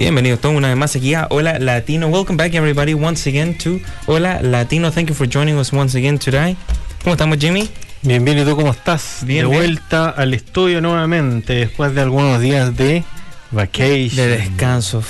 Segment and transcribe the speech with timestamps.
[0.00, 2.08] Bienvenidos todos una vez más aquí a Hola Latino.
[2.08, 4.90] Welcome back everybody once again to Hola Latino.
[4.90, 6.56] Thank you for joining us once again today.
[7.04, 7.68] ¿Cómo estamos Jimmy?
[8.00, 9.18] Bien, bien, ¿y tú cómo estás?
[9.26, 9.60] Bien, de bien.
[9.60, 13.04] vuelta al estudio nuevamente después de algunos días de
[13.50, 14.16] vacation.
[14.16, 15.04] De descanso.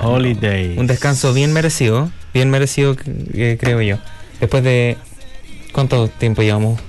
[0.00, 0.78] Holidays.
[0.78, 2.12] Un descanso bien merecido.
[2.32, 2.94] Bien merecido
[3.34, 3.98] eh, creo yo.
[4.38, 4.96] Después de...
[5.72, 6.80] ¿Cuánto tiempo llevamos?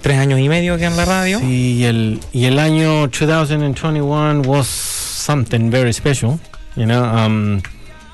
[0.00, 1.40] ¿Tres años y medio aquí en la radio?
[1.40, 6.40] Sí, y el, y el año 2021 was something very special.
[6.76, 7.62] You know, um,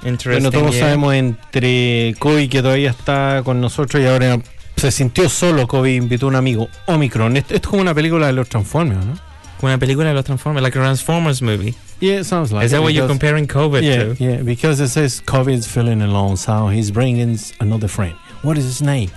[0.05, 0.84] Interesting, bueno, todos yeah.
[0.84, 4.41] sabemos entre Kobe que todavía está con nosotros y ahora
[4.77, 5.67] se sintió solo.
[5.67, 7.36] Kobe invitó a un amigo, Omicron.
[7.36, 9.19] Esto, es como una película de los Transformers, ¿no?
[9.61, 11.75] Una película de los Transformers, like a Transformers movie.
[12.01, 14.25] Yeah, it sounds like Is that what you're comparing COVID Yeah, to?
[14.25, 18.14] yeah, because it says Kobe's feeling alone, so he's bringing another friend.
[18.42, 19.11] What is his name?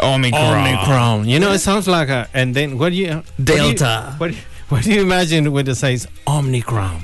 [0.00, 0.66] Omicron.
[0.66, 1.28] Omicron.
[1.28, 2.28] You know, it sounds like a.
[2.32, 3.24] And then what do you?
[3.42, 4.14] Delta.
[4.18, 7.02] What do you, what, what do you imagine when it says Omicron?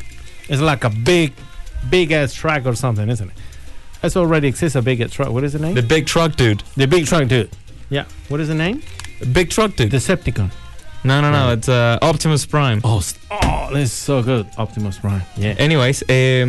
[0.49, 1.33] It's like a big,
[1.91, 3.37] big ass truck or something, isn't it?
[4.01, 5.31] That's already exists a big ass truck.
[5.31, 5.75] What is the name?
[5.75, 6.63] The big truck dude.
[6.77, 7.51] The big truck dude.
[7.91, 8.05] Yeah.
[8.29, 8.83] What is the name?
[9.33, 9.91] Big truck dude.
[9.91, 10.51] Decepticon.
[11.05, 11.53] No, no, no.
[11.53, 12.81] It's uh, Optimus Prime.
[12.83, 14.47] Oh, oh, this is so good.
[14.57, 15.23] Optimus Prime.
[15.37, 15.55] Yeah.
[15.59, 16.49] Anyways, eh,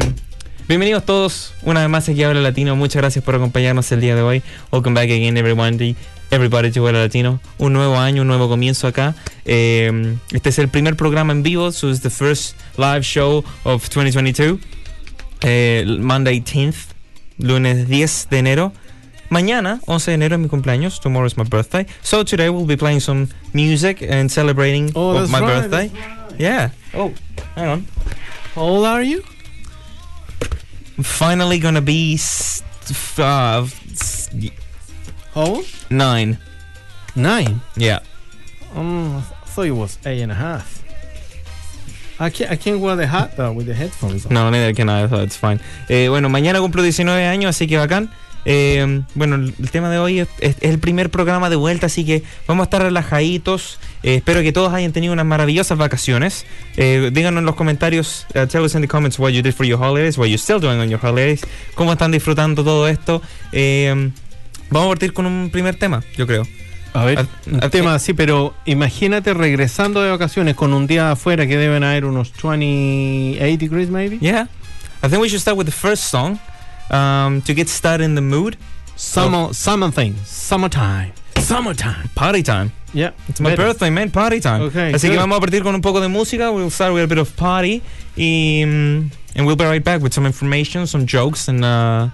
[0.67, 2.75] bienvenidos todos una vez más aquí a Habla Latino.
[2.75, 4.43] Muchas gracias por acompañarnos el día de hoy.
[4.71, 5.95] Welcome back again, everybody.
[6.31, 7.41] Everybody to Habla Latino.
[7.57, 9.13] Un nuevo año, un nuevo comienzo acá.
[9.43, 13.89] Eh, este es el primer programa en vivo, so it's the first live show of
[13.89, 14.59] 2022.
[15.47, 16.95] Eh, Monday 10th,
[17.37, 18.73] lunes 10 de enero.
[19.29, 20.99] Mañana, 11 de enero, es mi cumpleaños.
[20.99, 21.85] Tomorrow is my birthday.
[22.01, 25.91] So today we'll be playing some music and celebrating Oh, my right, birthday.
[26.39, 26.71] Yeah.
[26.95, 27.13] Oh,
[27.55, 27.87] hang on.
[28.55, 29.21] How old are you?
[31.03, 32.17] finally gonna be
[33.19, 33.67] uh,
[35.35, 35.65] old?
[35.91, 36.39] nine.
[37.15, 37.61] Nine.
[37.75, 37.99] Yeah.
[38.73, 40.81] Um, I thought it was eight and a half.
[42.19, 44.33] I can't, I can't wear the hat though with the headphones on.
[44.33, 45.59] No, neither can I, so it's fine.
[45.89, 48.09] Eh, bueno, mañana cumplo 19 años, así que bacán.
[48.47, 52.05] Eh, bueno, el tema de hoy es, es- es el primer programa de vuelta, así
[52.05, 53.79] que vamos a estar relajaditos.
[54.03, 56.45] Eh, espero que todos hayan tenido unas maravillosas vacaciones.
[56.77, 59.65] Eh, díganos en los comentarios, uh, tell us in the comments what you did for
[59.65, 61.41] your holidays, what you're still doing on your holidays,
[61.73, 63.19] cómo están disfrutando todo esto.
[63.51, 64.11] Eh,
[64.69, 66.45] vamos a partir con un primer tema, yo creo.
[66.95, 71.11] A ver, Ah, un ah, tema así, pero imagínate regresando de vacaciones con un día
[71.11, 74.17] afuera que deben haber unos 28 degrees maybe.
[74.21, 74.47] Yeah,
[75.03, 76.39] I think we should start with the first song
[76.89, 78.57] um, to get started in the mood.
[78.95, 82.09] Summer, summer thing, summertime, summertime.
[82.15, 82.71] Party time.
[82.93, 83.63] Yeah, It's my better.
[83.73, 84.09] birthday, man.
[84.09, 84.61] Party time.
[84.63, 85.19] Okay, Así que good.
[85.19, 86.49] vamos a partir con un poco de música.
[86.49, 87.81] We'll start with a bit of party.
[88.15, 92.07] Y, mm, and we'll be right back with some information, some jokes, and uh,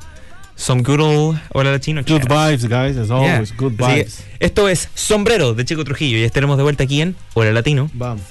[0.62, 2.30] some good old Hola Latino Good chat.
[2.30, 3.52] vibes, guys, as always.
[3.58, 4.24] Good vibes.
[4.40, 7.90] esto es Sombrero de Chico Trujillo y estaremos de vuelta aquí en Hola Latino.
[7.94, 8.22] Vamos.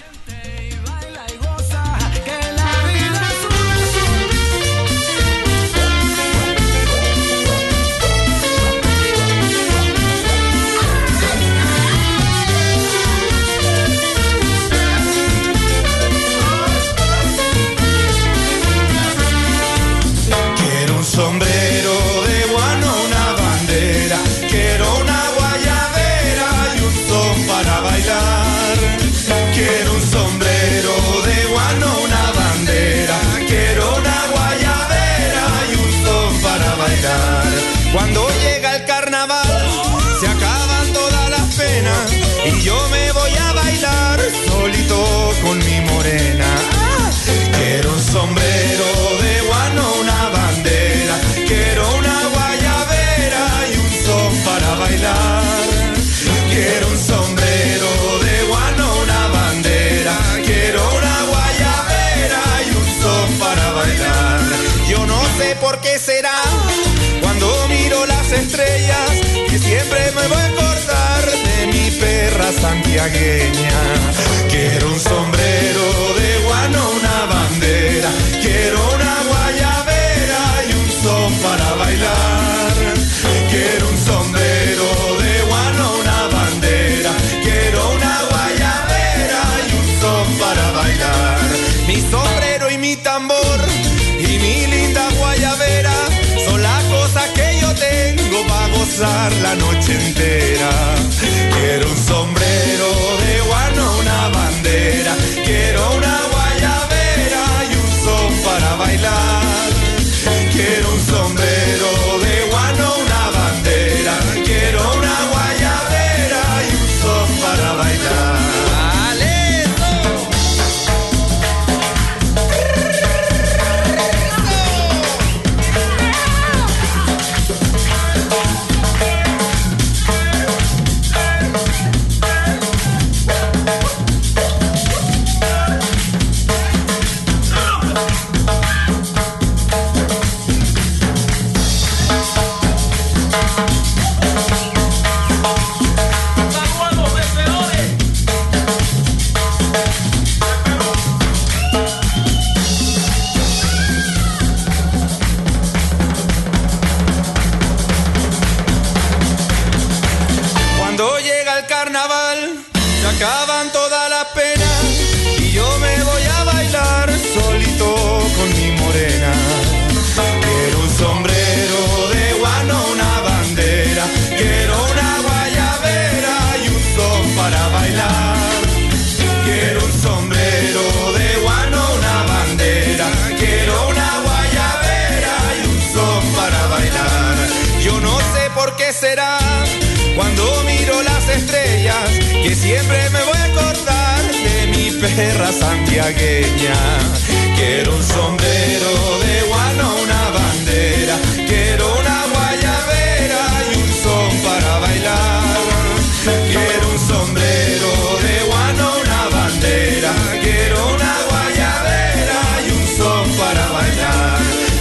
[108.81, 109.40] Bailar.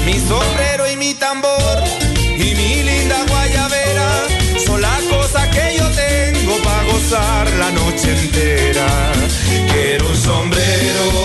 [0.05, 1.83] Mi sombrero y mi tambor
[2.35, 4.09] y mi linda guayabera
[4.65, 8.87] son las cosas que yo tengo para gozar la noche entera.
[9.71, 11.18] Quiero un sombrero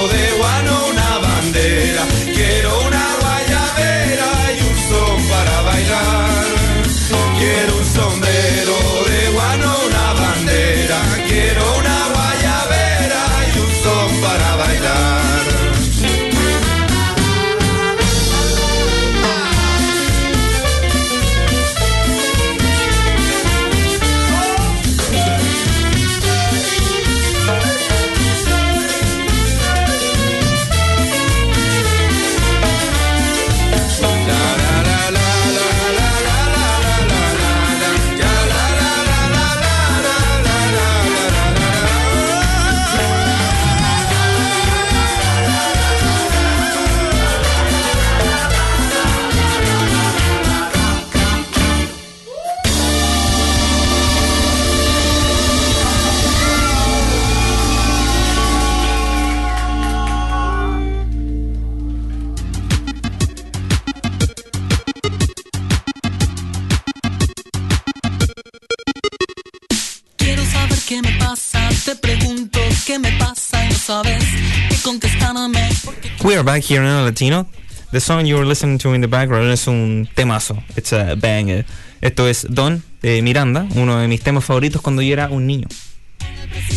[76.44, 77.46] back here in Latino.
[77.92, 80.62] The song you were listening to in the background es un temazo.
[80.76, 81.64] It's a banger.
[82.00, 85.68] Esto es Don de Miranda, uno de mis temas favoritos cuando yo era un niño.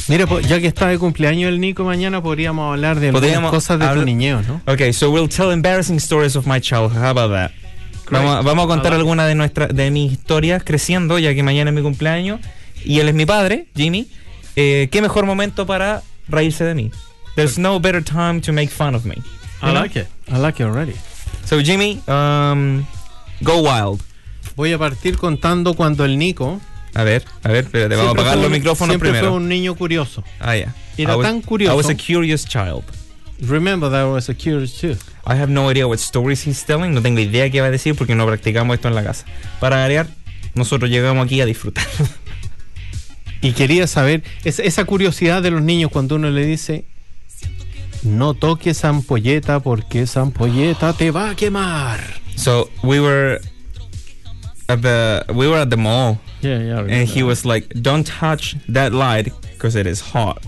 [0.07, 3.87] Mira, ya que está de cumpleaños el Nico mañana, podríamos hablar de Podríamos cosas de
[3.87, 4.61] tu niñeo, ¿no?
[4.71, 6.97] Okay, so we'll tell embarrassing stories of my childhood.
[6.97, 7.51] How about that?
[8.09, 11.69] Vamos, a- vamos a contar algunas de nuestras de mis historias creciendo, ya que mañana
[11.71, 12.39] es mi cumpleaños
[12.83, 14.07] y él es mi padre, Jimmy.
[14.55, 16.91] Eh, qué mejor momento para reírse de mí.
[17.35, 19.15] There's no better time to make fun of me.
[19.61, 20.07] I like it.
[20.31, 20.93] I like it already.
[21.45, 22.85] So Jimmy, um,
[23.41, 24.01] go wild.
[24.55, 26.59] Voy a partir contando cuando el Nico.
[26.93, 29.29] A ver, a ver, espérate, vamos a siempre apagar los un- micrófonos siempre primero.
[29.29, 30.23] fue un niño curioso.
[30.39, 30.73] Ah, ya.
[30.97, 31.73] Era was- tan curioso.
[31.73, 32.83] I was a curious child.
[33.39, 34.97] Remember that I was a curious too.
[35.27, 36.93] I have no idea what stories he's telling.
[36.93, 39.25] No tengo idea qué va a decir porque no practicamos esto en la casa.
[39.59, 40.07] Para variar,
[40.55, 41.85] nosotros llegamos aquí a disfrutar.
[43.41, 46.85] Y quería saber es- esa curiosidad de los niños cuando uno le dice
[48.03, 51.99] no toques ampolleta porque esa ampolleta te va a quemar.
[52.35, 53.39] so we were
[54.69, 56.79] at the we were at the mall, Yeah, yeah.
[56.81, 60.39] and he was like, "Don't touch that light because it is hot."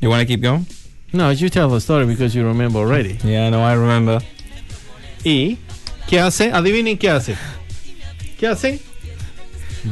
[0.00, 0.66] You want to keep going?
[1.12, 3.18] No, you tell the story because you remember already.
[3.24, 4.20] Yeah, no, I remember.
[5.24, 5.56] ¿Y
[6.08, 6.52] qué hace?
[6.52, 7.36] Adivinen qué hace.
[8.38, 8.80] ¿Qué hace?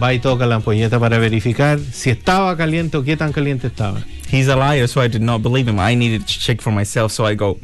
[0.02, 4.00] Va y toca la ampolleta para verificar si estaba caliente o qué tan caliente estaba.
[4.32, 5.78] He's a liar, so I did not believe him.
[5.78, 7.58] I needed to check for myself, so I go.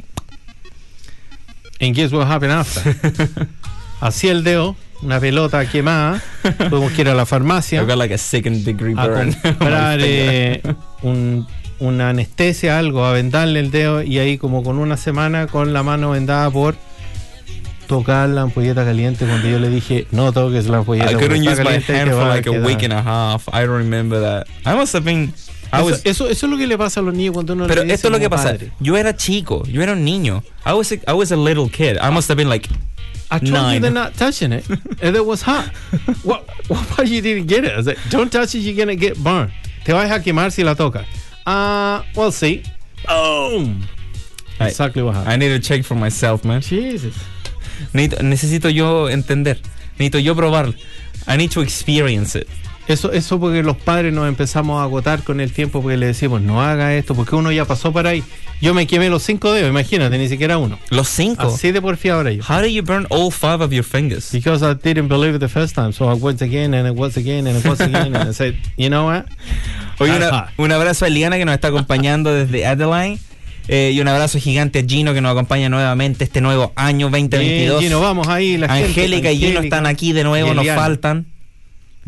[1.81, 2.93] And guess what happened after?
[4.01, 6.21] Hacía el dedo una pelota quemada,
[6.69, 9.33] tuvimos que ir a la farmacia I've got like a second degree a burn.
[9.41, 10.61] comprar eh,
[11.01, 11.47] un-
[11.79, 15.83] una anestesia, algo, a vendarle el dedo y ahí como con una semana con la
[15.83, 16.75] mano vendada por
[17.87, 21.63] tocar la ampolleta caliente cuando yo le dije no toques la ampolleta I couldn't use
[21.63, 22.65] my hand for a like a quedar".
[22.65, 23.47] week and a half.
[23.53, 24.47] I don't remember that.
[24.65, 25.33] I must have been.
[25.71, 26.01] I eso, was.
[26.05, 28.07] eso, eso es lo que le pasa a los niños cuando uno Pero le esto
[28.07, 28.51] es lo que pasa.
[28.53, 28.71] padre.
[28.79, 29.63] Yo era chico.
[29.67, 30.43] Yo era un niño.
[30.65, 31.97] I was a, I was a little kid.
[32.01, 32.67] I must have been like.
[33.31, 33.81] I told you Nine.
[33.83, 34.67] they're not touching it,
[35.03, 35.67] and it was hot.
[36.23, 37.73] what, what, why you didn't get it?
[37.73, 39.51] I was like, don't touch it, you're gonna get burned.
[39.85, 41.05] Te vas a quemar si la tocas.
[41.45, 42.63] Ah, well, see.
[43.07, 43.83] Boom.
[44.59, 45.31] I- exactly what happened.
[45.33, 46.61] I need to check for myself, man.
[46.61, 47.13] Jesus.
[47.93, 49.59] Necesito, necesito yo entender.
[49.99, 50.73] Necesito yo probarlo.
[51.27, 52.47] I need to experience it.
[52.89, 56.41] Eso, eso porque los padres nos empezamos a agotar con el tiempo porque le decimos,
[56.41, 58.23] no haga esto, porque uno ya pasó por ahí.
[58.61, 60.77] Yo me quemé los cinco dedos, imagínate, ni siquiera uno.
[60.89, 61.43] Los cinco.
[61.43, 62.43] Así de porfiado ahora yo.
[62.43, 64.31] How do you burn all five of your fingers?
[64.31, 67.15] Because I didn't believe it the first time, so I went again and it was
[67.15, 69.25] again and it was again and I said, you know what?
[69.99, 73.19] Oye, una- un abrazo a Eliana que nos está acompañando desde Adeline.
[73.67, 77.79] Eh, y un abrazo gigante a Gino que nos acompaña nuevamente este nuevo año 2022.
[77.79, 78.57] Bien, Gino, vamos ahí.
[78.57, 79.75] La gente, Angélica y Gino Angélica.
[79.77, 81.27] están aquí de nuevo, Y nos faltan.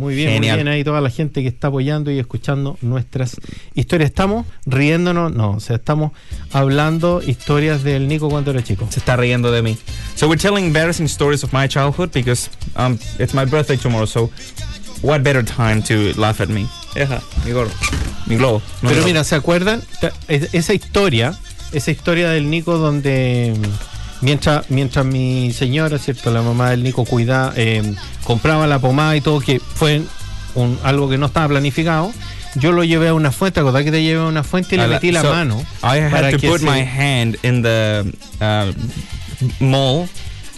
[0.01, 0.55] Muy bien, Genial.
[0.57, 3.37] muy bien ahí toda la gente que está apoyando y escuchando nuestras
[3.75, 4.09] historias.
[4.09, 6.11] Estamos riéndonos, no, o sea, estamos
[6.51, 8.87] hablando historias del Nico cuando era chico.
[8.89, 9.77] Se está riendo de mí.
[10.15, 14.07] So we're telling embarrassing stories of my childhood because um, it's my birthday tomorrow.
[14.07, 14.31] So
[15.03, 16.67] what better time to laugh at me?
[16.95, 17.69] Eja, mi gorro,
[18.25, 18.59] mi globo.
[18.81, 19.83] No, Pero mi mira, ¿se acuerdan?
[20.27, 21.37] Esa historia,
[21.73, 23.53] esa historia del Nico donde
[24.21, 26.31] mientras, mientras mi señora, ¿cierto?
[26.31, 30.01] La mamá del Nico cuida, eh, compraba la pomada y todo, que fue
[30.55, 32.11] un, algo que no estaba planificado.
[32.55, 34.87] Yo lo llevé a una fuente, ¿acordás que te llevé a una fuente y le
[34.87, 35.61] metí la so, mano?
[35.83, 38.03] I had para to que put se- my hand in the
[38.41, 38.71] uh,
[39.59, 40.07] mole,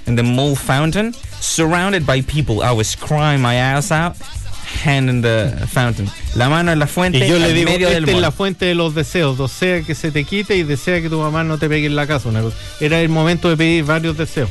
[0.07, 2.63] in the mole fountain, surrounded by people.
[2.63, 4.15] I was crying my ass out,
[4.85, 6.09] hand in the fountain.
[6.35, 8.65] La mano en la fuente, Y yo le digo, medio esta del es la fuente
[8.65, 11.69] de los deseos, desea que se te quite y desea que tu mamá no te
[11.69, 12.29] pegue en la casa.
[12.29, 12.57] una cosa.
[12.79, 14.49] Era el momento de pedir varios deseos.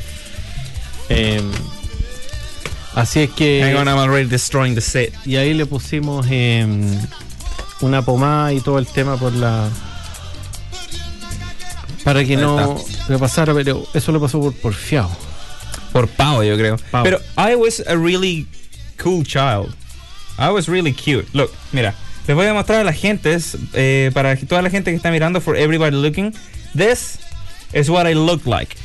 [1.09, 1.41] Eh,
[2.95, 3.61] así es que...
[3.61, 5.13] I'm already destroying the set.
[5.25, 6.65] Y ahí le pusimos eh,
[7.81, 9.69] una pomada y todo el tema por la...
[12.03, 15.09] Para que no le pasara, pero eso le pasó por porfiado.
[15.93, 16.77] Por pavo, yo creo.
[16.91, 17.03] Pavo.
[17.03, 18.47] Pero I was a really
[18.97, 19.73] cool child.
[20.37, 21.27] I was really cute.
[21.33, 21.93] Look, mira,
[22.27, 25.11] les voy a mostrar a la gente, es, eh, para toda la gente que está
[25.11, 26.33] mirando, for everybody looking.
[26.75, 27.19] This
[27.73, 28.75] is what I look like.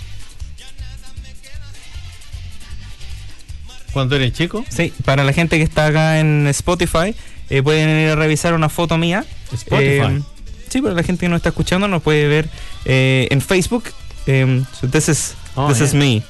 [3.92, 7.14] Cuando eres chico, Sí, para la gente que está acá en Spotify,
[7.48, 9.24] eh, pueden ir a revisar una foto mía.
[9.52, 10.16] Spotify.
[10.16, 10.22] Eh,
[10.68, 12.48] sí, para la gente que no está escuchando, nos puede ver
[12.84, 13.84] eh, en Facebook.
[14.26, 16.22] Um, so this is Oh, this is me.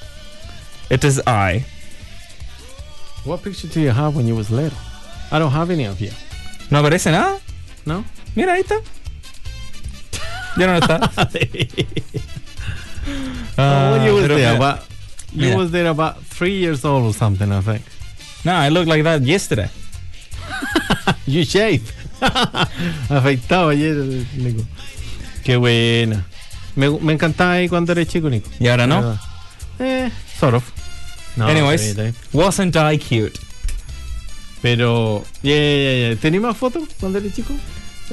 [0.89, 1.65] It is I.
[3.25, 4.79] what picture do you have when you was little?
[5.31, 6.11] I don't have any of you.
[6.71, 7.39] ¿No aparece nada?
[7.85, 8.05] No?
[8.35, 8.77] Mira, ahí está.
[10.57, 11.11] Ya no está.
[13.59, 14.81] oh, when you was pero there, about,
[15.33, 15.57] you Mira.
[15.57, 17.83] was there about three years old or something, I think.
[18.45, 19.69] No, I looked like that yesterday.
[21.27, 21.93] You shaved.
[23.11, 23.95] Afeitado ayer,
[24.37, 24.65] Nico.
[25.45, 26.25] Qué buena.
[26.75, 28.49] Me, me encantaba ahí cuando era chico, Nico.
[28.59, 29.19] Y ahora no.
[29.79, 30.65] Eh, sort of.
[31.37, 32.45] No, Anyways, está bien, está bien.
[32.45, 33.39] wasn't I cute?
[34.63, 36.17] Pero, yeah, yeah, yeah.
[36.17, 37.55] ¿Tenía más fotos cuando era chico?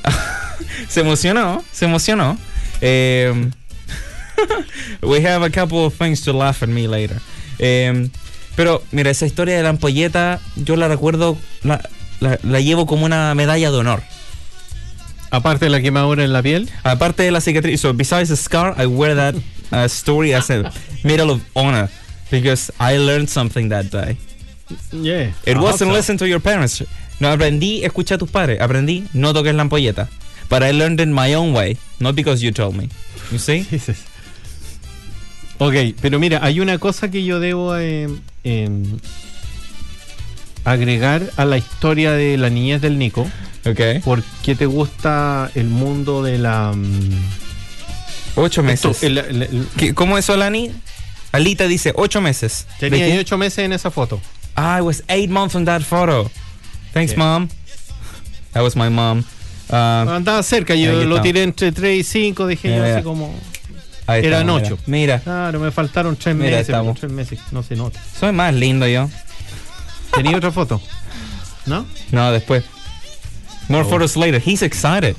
[0.89, 2.37] Se emocionó, se emocionó.
[2.81, 3.51] Um,
[5.01, 7.19] we have a couple of things to laugh at me later.
[7.59, 8.09] Um,
[8.55, 11.81] pero mira, esa historia de la ampolleta, yo la recuerdo, la,
[12.19, 14.03] la- la llevo como una medalla de honor.
[15.31, 16.69] Aparte de la quemadura en la piel.
[16.83, 19.35] Aparte de la cicatriz, so besides the scar, I wear that
[19.71, 20.71] uh, story as a
[21.03, 21.89] medal of honor
[22.31, 24.17] because I learned something that day.
[24.91, 25.31] Yeah.
[25.45, 25.93] It I wasn't so.
[25.95, 26.83] listen to your parents.
[27.19, 28.59] No aprendí, escucha a tus padres.
[28.61, 30.09] Aprendí, no toques la ampolleta.
[30.49, 32.89] But I learned it my own way, not because you told me.
[33.31, 33.63] You see?
[33.69, 33.97] Jesus.
[35.57, 38.09] Ok, pero mira, hay una cosa que yo debo eh,
[38.43, 38.83] em,
[40.63, 43.29] agregar a la historia de la niñez del Nico.
[43.65, 43.99] Okay.
[43.99, 46.71] ¿Por qué te gusta el mundo de la...
[46.73, 47.25] mm,
[48.35, 48.91] Ocho meses.
[48.91, 50.71] esto, el- el- el- ¿Qué- ¿Cómo es Solani?
[51.31, 52.65] Alita dice ocho meses.
[52.79, 54.21] tenía ocho meses en esa foto.
[54.57, 56.29] I was eight months on that photo.
[56.93, 57.19] Thanks, Yeah.
[57.19, 57.49] mom.
[58.53, 59.25] That was my mom.
[59.69, 63.33] Uh, Andaba cerca, yo lo tiré entre 3 y 5, dije Mira, yo así como...
[64.07, 64.77] ahí eran estamos, ocho.
[64.85, 66.99] Mira, Claro, me faltaron 3 Mira, meses, estamos.
[66.99, 67.99] 3 meses, no se nota.
[68.17, 69.09] Soy más lindo yo.
[70.13, 70.79] ¿Tenía otra foto?
[71.65, 71.85] ¿No?
[72.11, 72.63] No, después.
[73.67, 73.89] More Oh.
[73.89, 74.41] photos later.
[74.45, 75.15] He's excited.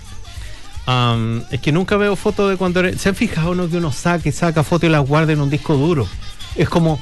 [0.87, 3.91] Am, es que nunca veo fotos de cuando era- ¿Se han fijado no que uno
[3.91, 6.09] saca y saca fotos y las guarda en un disco duro?
[6.55, 7.01] Es como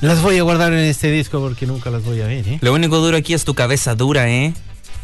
[0.00, 2.58] Las voy a guardar en este disco porque nunca las voy a ver, ¿eh?
[2.60, 4.52] Lo único duro aquí es tu cabeza dura, ¿eh?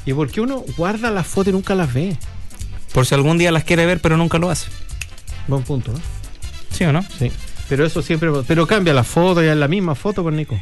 [0.04, 2.16] ¿Y por qué uno guarda las fotos y nunca las ve?
[2.92, 4.66] Por si algún día las quiere ver, pero nunca lo hace.
[5.46, 6.00] Buen punto, ¿no?
[6.70, 7.02] ¿Sí o no?
[7.18, 7.30] Sí.
[7.68, 8.30] Pero eso siempre.
[8.46, 10.58] Pero cambia la foto, ya es la misma foto con Nico.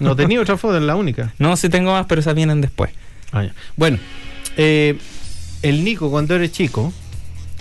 [0.00, 1.32] No tenía otra foto, es la única.
[1.38, 2.90] No, sí tengo más, pero esas vienen después.
[3.32, 3.46] Ah.
[3.76, 3.98] Bueno,
[4.56, 4.98] eh,
[5.62, 6.92] el Nico cuando era chico,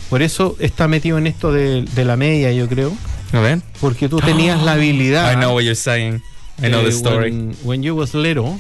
[0.09, 2.93] por eso está metido en esto de, de la media, yo creo,
[3.33, 3.61] A ver.
[3.81, 5.31] porque tú tenías la habilidad.
[5.33, 6.21] I know what you're saying.
[6.61, 7.31] I know the story.
[7.31, 8.59] When, when you was little,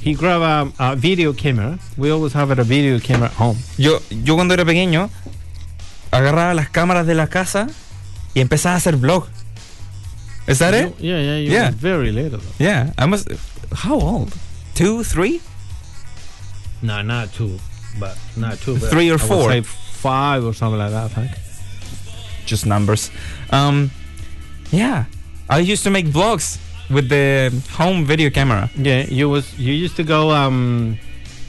[0.00, 0.44] he grabbed
[0.78, 1.78] a, a video camera.
[1.96, 3.58] We always have a video camera at home.
[3.76, 5.10] Yo, yo cuando era pequeño,
[6.12, 7.66] agarraba las cámaras de la casa
[8.34, 9.26] y empezaba a hacer vlog.
[10.46, 10.96] ¿Es that it?
[11.00, 11.70] You- yeah, yeah, you Yeah.
[11.72, 12.40] very little.
[12.60, 13.28] Yeah, I must.
[13.72, 14.32] How old?
[14.74, 15.40] Two, three?
[16.82, 17.58] No, not two,
[17.98, 18.78] but not two.
[18.78, 19.62] But Three or I four.
[19.62, 21.06] five or something like that.
[21.06, 21.30] I think.
[22.46, 23.10] Just numbers.
[23.50, 23.90] Um,
[24.70, 25.04] yeah,
[25.50, 28.70] I used to make vlogs with the home video camera.
[28.76, 30.96] Yeah, you was you used to go um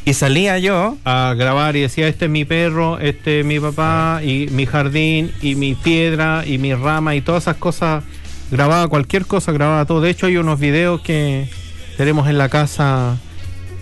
[0.06, 0.98] Y salía yo.
[1.04, 5.32] a grabar y decía este es mi perro, este es mi papá y mi jardín
[5.42, 8.04] y mi piedra y mi rama y todas esas cosas.
[8.50, 10.00] Grababa cualquier cosa, grababa todo.
[10.00, 11.50] De hecho hay unos videos que
[11.98, 13.18] tenemos en la casa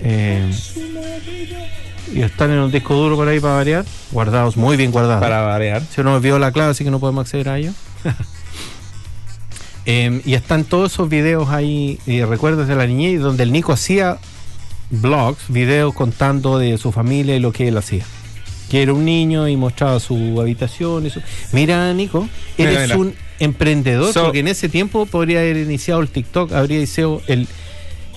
[0.02, 0.52] eh,
[2.14, 5.22] y están en un disco duro por ahí para variar, guardados, muy bien guardados.
[5.22, 5.82] Para variar.
[5.94, 7.74] Se nos olvidó la clave, así que no podemos acceder a ellos.
[9.88, 14.18] Em, y están todos esos videos ahí, recuerdos de la niñez, donde el Nico hacía
[14.90, 18.04] blogs, videos contando de su familia y lo que él hacía.
[18.72, 21.06] Que era un niño y mostraba su habitación.
[21.06, 21.22] Y su...
[21.52, 22.98] Mira, Nico, Mira, eres mira.
[22.98, 27.48] un emprendedor, So- porque en ese tiempo podría haber iniciado el TikTok, habría iniciado el,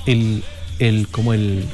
[0.06, 0.42] el,
[0.78, 1.66] el como el,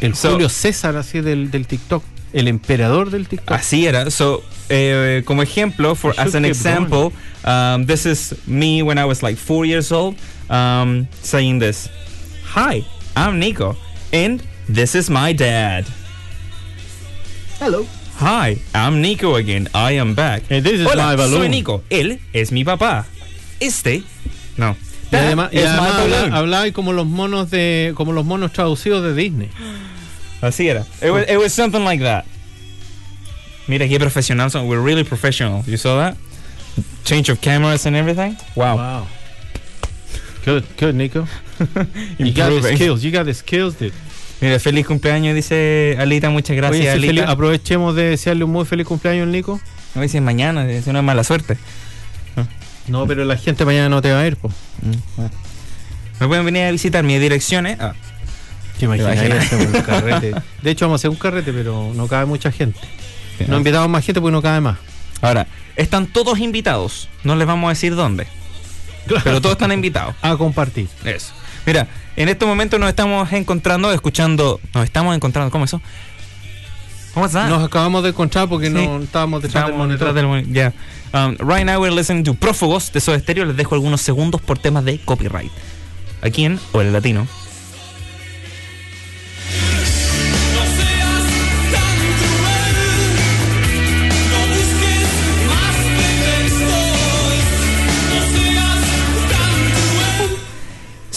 [0.00, 2.02] el So- Julio César así del, del TikTok,
[2.32, 3.52] el emperador del TikTok.
[3.52, 4.10] Así era.
[4.10, 7.12] So, eh, como ejemplo, for as an example,
[7.44, 10.16] um, this is me when I was like four years old,
[10.48, 11.88] um, saying this.
[12.54, 12.84] Hi,
[13.16, 13.76] I'm Nico,
[14.12, 15.84] and this is my dad.
[17.58, 17.84] Hello.
[18.20, 19.68] Hi, I'm Nico again.
[19.74, 20.42] I am back.
[20.50, 21.40] And this is Hola, my balloon.
[21.40, 21.82] soy Nico.
[21.90, 23.06] Él es mi papá.
[23.60, 24.02] Este,
[24.56, 24.76] no.
[25.12, 29.14] Y además, y además habla- hablaba como los monos de como los monos traducidos de
[29.14, 29.48] Disney.
[30.40, 30.84] Así era.
[31.02, 32.24] It was, it was something like that.
[33.68, 34.66] Mira qué profesional son.
[34.68, 35.62] We're really professional.
[35.66, 36.16] You saw that?
[37.04, 38.36] Change of cameras and everything.
[38.56, 38.76] Wow.
[38.76, 39.06] Wow.
[40.44, 41.26] Good, good, Nico.
[42.18, 43.02] You got the skills.
[43.04, 43.92] You got the skills, dude.
[44.40, 46.30] Mira, feliz cumpleaños, dice Alita.
[46.30, 47.12] Muchas gracias, Oye, Alita.
[47.12, 49.60] feliz- aprovechemos de desearle un muy feliz cumpleaños al Nico.
[49.94, 51.58] No dice mañana, es una mala suerte.
[52.88, 54.50] No, pero la gente mañana no te va a ir, po.
[56.18, 57.76] Me pueden venir a visitar mis direcciones.
[57.78, 57.92] Ah,
[58.88, 60.34] Hacemos un carrete.
[60.62, 62.78] De hecho, vamos a hacer un carrete, pero no cabe mucha gente.
[63.48, 64.78] No invitamos más gente porque no cabe más.
[65.22, 67.08] Ahora, están todos invitados.
[67.24, 68.26] No les vamos a decir dónde.
[69.24, 70.14] Pero todos están invitados.
[70.22, 70.88] A compartir.
[71.04, 71.32] Eso.
[71.66, 74.60] Mira, en este momento nos estamos encontrando, escuchando.
[74.74, 75.50] Nos estamos encontrando.
[75.50, 75.80] ¿Cómo eso?
[77.14, 77.48] ¿Cómo está?
[77.48, 78.72] Nos acabamos de encontrar porque Sí.
[78.72, 80.08] no estábamos detrás del Estamos monitor.
[80.08, 80.72] detrás del moni- Ya.
[81.12, 83.44] Um, right now we're listening to Prófugos de Soda Stereo.
[83.46, 85.50] Les dejo algunos segundos por temas de copyright.
[86.22, 87.26] Aquí en O el Latino.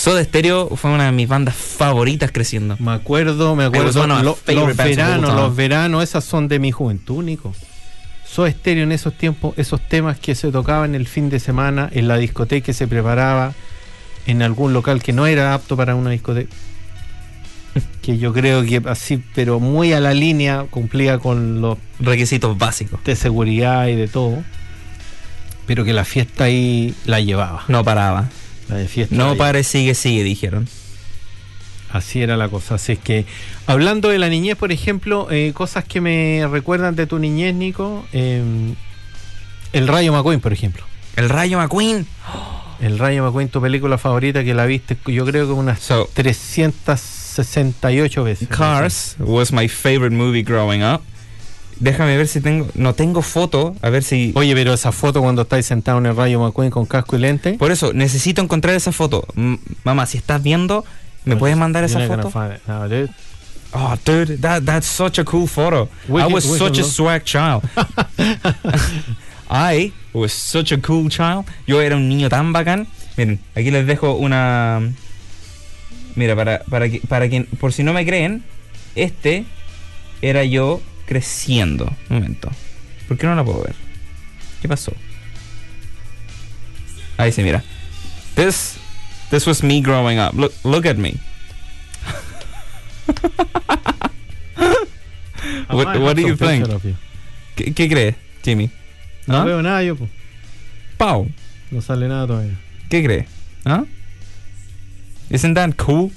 [0.04, 2.76] Soda Stereo fue una de mis bandas favoritas creciendo.
[2.78, 4.06] Me acuerdo, me acuerdo.
[4.06, 7.56] los veranos, los veranos, esas son de mi juventud, Nico.
[8.26, 12.10] Soda Stereo en esos tiempos, esos temas que se tocaban el fin de semana en
[12.10, 13.54] la discoteca que se preparaba
[14.28, 16.54] en algún local que no era apto para una discoteca.
[18.02, 23.02] Que yo creo que así, pero muy a la línea, cumplía con los Requisitos básicos.
[23.06, 24.44] de seguridad y de todo.
[25.66, 27.64] Pero que la fiesta ahí la llevaba.
[27.70, 28.30] No paraba.
[28.70, 30.68] La de fiesta No pare, sigue, sigue, dijeron.
[31.92, 32.76] Así era la cosa.
[32.76, 33.26] Así es que,
[33.68, 38.06] hablando de la niñez, por ejemplo, eh, cosas que me recuerdan de tu niñez, Nico.
[38.14, 38.42] eh,
[39.74, 40.84] el Rayo McQueen, por ejemplo.
[41.16, 42.06] El Rayo McQueen.
[42.82, 48.24] El Rayo McQueen, tu película favorita que la viste, yo creo que unas So, 368
[48.24, 48.48] veces.
[48.50, 51.02] Cars was my favorite movie growing up.
[51.80, 52.68] Déjame ver si tengo.
[52.76, 53.76] No tengo foto.
[53.82, 54.32] A ver si.
[54.36, 57.54] Oye, pero esa foto cuando estáis sentado en el Rayo McQueen con casco y lente.
[57.54, 59.26] Por eso, necesito encontrar esa foto.
[59.36, 60.86] M- mamá, si estás viendo,
[61.26, 62.32] ¿me puedes mandar esa foto?
[62.68, 63.10] now, dude.
[63.76, 65.90] Oh, dude, that, that's such a cool photo.
[66.08, 67.64] We I can- was such a swag child.
[69.50, 71.46] I was such a cool child.
[71.68, 72.88] Yo era un niño tan bacán.
[73.18, 74.82] Miren, aquí les dejo una.
[76.16, 78.44] Mira, para, para, que, para quien, por si no me creen,
[78.96, 79.46] este
[80.22, 81.86] era yo creciendo.
[82.10, 82.52] Un momento.
[83.08, 83.76] ¿Por qué no la puedo ver?
[84.62, 84.94] ¿Qué pasó?
[87.18, 87.64] Ahí se mira.
[88.36, 88.78] This,
[89.30, 90.34] This was me growing up.
[90.36, 91.16] Look, look at me.
[95.70, 96.68] What, what do you think?
[96.68, 96.96] you.
[97.56, 98.70] ¿Qué, qué crees, Jimmy?
[99.28, 99.44] No ¿Ah?
[99.44, 100.08] veo nada yo, po.
[100.98, 101.28] Pau,
[101.72, 102.56] No sale nada todavía.
[102.90, 103.26] ¿qué crees?
[103.66, 103.86] ¿Ah?
[105.32, 106.12] Isn't that cool?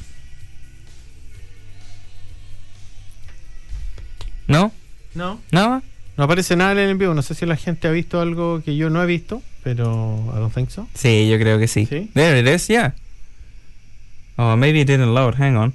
[4.47, 4.73] ¿No?
[5.17, 5.41] No.
[5.51, 5.83] ¿Nada?
[6.17, 7.15] No aparece nada en el envío.
[7.15, 10.39] No sé si la gente ha visto algo que yo no he visto, pero I
[10.39, 10.87] don't think so.
[10.95, 11.87] Sí, yo creo que sí.
[11.87, 12.11] ¿Sí?
[12.15, 12.95] There it is, yeah.
[14.37, 15.35] Oh, maybe it didn't load.
[15.39, 15.75] Hang on.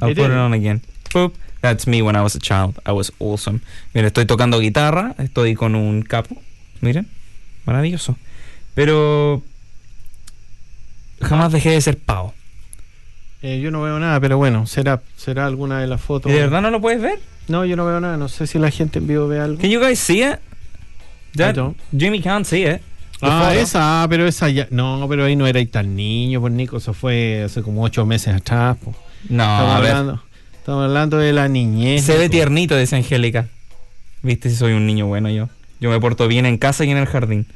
[0.00, 0.38] I'll It put it didn't.
[0.38, 0.82] on again.
[1.12, 1.32] Boop.
[1.62, 2.78] That's me when I was a child.
[2.86, 3.60] I was awesome.
[3.94, 6.36] Miren, estoy tocando guitarra, estoy con un capo.
[6.80, 7.08] Miren,
[7.64, 8.16] maravilloso.
[8.74, 9.42] Pero
[11.22, 12.34] jamás dejé de ser pavo.
[13.42, 16.30] Eh, yo no veo nada, pero bueno, será será alguna de las fotos.
[16.30, 17.18] ¿Y de verdad no lo puedes ver?
[17.48, 18.16] No, yo no veo nada.
[18.16, 19.60] No sé si la gente en vivo ve algo.
[19.60, 20.38] Can you guys see it?
[21.36, 21.76] That- don't.
[21.96, 22.80] Jimmy can't see it.
[23.20, 23.60] The Ah, photo.
[23.60, 24.66] esa, ah, pero esa ya.
[24.70, 26.76] No, pero ahí no era tan niño, pues Nico.
[26.78, 28.76] Eso fue hace como ocho meses atrás.
[28.82, 28.94] pues.
[29.30, 29.90] No, Estamos, a ver.
[29.92, 30.22] hablando,
[30.58, 32.04] estamos hablando de la niñez.
[32.04, 33.48] Se ve tiernito, dice Angélica.
[34.22, 35.48] Viste si soy un niño bueno yo.
[35.80, 37.46] Yo me porto bien en casa y en el jardín.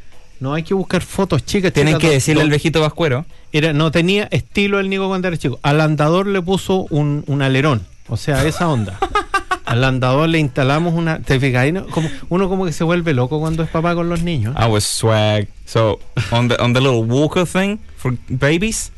[0.40, 1.72] No hay que buscar fotos chicas.
[1.72, 3.26] Tienen chicas, que decirle al viejito vascuero.
[3.52, 5.58] Era, no tenía estilo el Nico cuando era chico.
[5.62, 7.82] Al andador le puso un, un alerón.
[8.08, 8.98] O sea, esa onda.
[9.70, 11.20] Al andador le instalamos una.
[11.20, 11.62] ¿Te fijas?
[11.62, 14.54] Ahí no- como, uno como que se vuelve loco cuando es papá con los niños.
[14.58, 15.46] I was swag.
[15.64, 16.00] So
[16.32, 18.90] on the on the little walker thing for babies,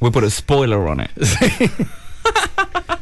[0.00, 1.10] we put a spoiler on it.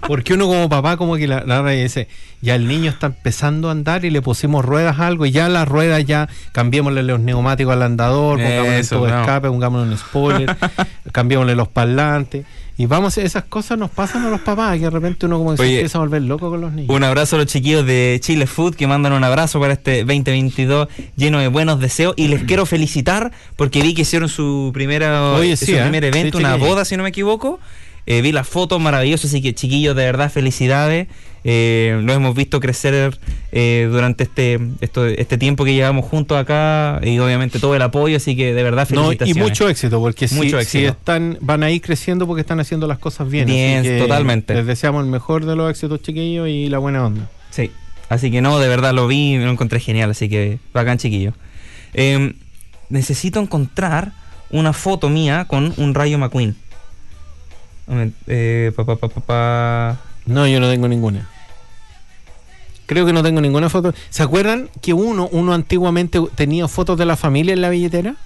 [0.06, 2.06] Porque uno como papá como que la, la dice,
[2.40, 5.48] ya el niño está empezando a andar y le pusimos ruedas a algo y ya
[5.48, 9.20] las ruedas ya cambiémosle los neumáticos al andador, pongámosle Eso, todo no.
[9.20, 10.56] escape, pongámosle un spoiler,
[11.12, 12.46] cambiémosle los parlantes.
[12.78, 15.56] Y vamos, esas cosas nos pasan a los papás, que de repente uno como que
[15.56, 16.94] se empieza a volver loco con los niños.
[16.94, 20.88] Un abrazo a los chiquillos de Chile Food que mandan un abrazo para este 2022
[21.16, 25.56] lleno de buenos deseos y les quiero felicitar porque vi que hicieron su primera Oye,
[25.56, 25.80] su ¿eh?
[25.80, 27.60] primer evento, Sí, una boda si no me equivoco.
[28.04, 31.08] Eh, vi las fotos maravillosas, así que chiquillos, de verdad, felicidades.
[31.48, 33.16] Eh, lo hemos visto crecer
[33.52, 38.16] eh, durante este, esto- este tiempo que llevamos juntos acá y obviamente todo el apoyo,
[38.16, 39.42] así que de verdad No, y felicitaciones.
[39.50, 40.88] mucho éxito, porque si, Mucho si éxito.
[40.88, 43.46] están, van a ir creciendo porque están haciendo las cosas bien.
[43.46, 44.54] Bien, así que totalmente.
[44.54, 47.30] Les deseamos el mejor de los éxitos, chiquillos, y la buena onda.
[47.50, 47.70] Sí,
[48.08, 51.32] así que no, de verdad lo vi y lo encontré genial, así que bacán chiquillo.
[51.94, 52.34] Eh,
[52.88, 54.10] necesito encontrar
[54.50, 56.56] una foto mía con un Rayo McQueen.
[58.26, 60.00] Eh, pa, pa, pa.
[60.26, 61.28] No, yo no tengo ninguna.
[62.86, 63.92] Creo que no tengo ninguna foto.
[64.10, 68.16] ¿Se acuerdan que uno, uno antiguamente tenía fotos de la familia en la billetera?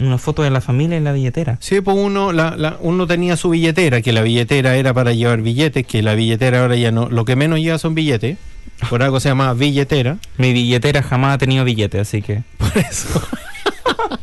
[0.00, 1.58] Una foto de la familia en la billetera.
[1.60, 5.42] Sí, pues uno, la, la- uno tenía su billetera, que la billetera era para llevar
[5.42, 8.38] billetes, que la billetera ahora ya no, lo que menos lleva son billetes.
[8.88, 10.16] Por algo se llama billetera.
[10.38, 12.42] Mi billetera jamás ha tenido billete, así que.
[12.56, 13.22] Por eso.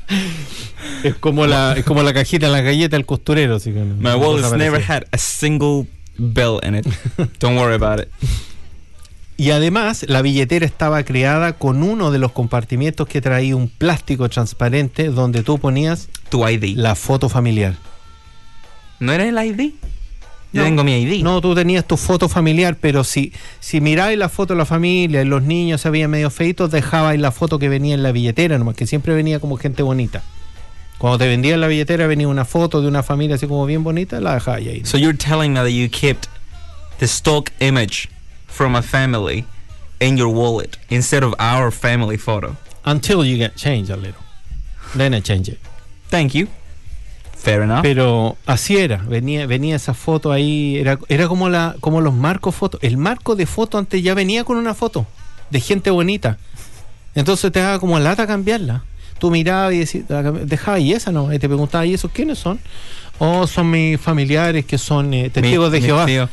[1.03, 3.55] es como la, es como la cajita en la galleta del costurero.
[3.57, 5.85] Así que no- My wallet's never had a single
[6.17, 6.87] bill in it.
[7.39, 8.09] Don't worry about it.
[9.39, 14.27] Y además, la billetera estaba creada con uno de los compartimientos que traía un plástico
[14.29, 16.75] transparente donde tú ponías Tu ID.
[16.75, 17.75] la foto familiar.
[18.99, 19.73] ¿No era el ID?
[20.53, 20.63] Yo No.
[20.63, 21.23] tengo mi ID.
[21.23, 25.21] No, tú tenías tu foto familiar, pero si, si miráis la foto de la familia
[25.21, 28.57] y los niños se veían medio feitos, dejabais la foto que venía en la billetera,
[28.57, 30.23] nomás que siempre venía como gente bonita.
[30.97, 34.19] Cuando te vendían la billetera venía una foto de una familia así como bien bonita,
[34.19, 34.81] la dejabas ahí.
[34.83, 36.25] So you're telling me that you kept
[36.97, 38.09] the stock image
[38.57, 39.45] from a family
[39.99, 42.55] in your wallet instead of our family photo.
[42.85, 44.21] Until you get change a little.
[44.95, 45.59] Then I change it.
[46.09, 46.47] Thank you.
[47.35, 47.83] Fair enough.
[47.83, 52.55] Pero así era, venía, venía esa foto ahí, era, era como la, como los marcos
[52.55, 52.79] fotos.
[52.81, 55.05] El marco de foto antes ya venía con una foto
[55.51, 56.37] de gente bonita.
[57.13, 58.83] Entonces te daba como lata cambiarla.
[59.19, 60.05] Tú mirabas y decías,
[60.45, 62.59] dejaba y esa no, y te preguntaba, ¿y esos quiénes son?
[63.19, 66.05] Oh, son mis familiares que son eh, testigos Mi- de Jehová.
[66.05, 66.29] tío.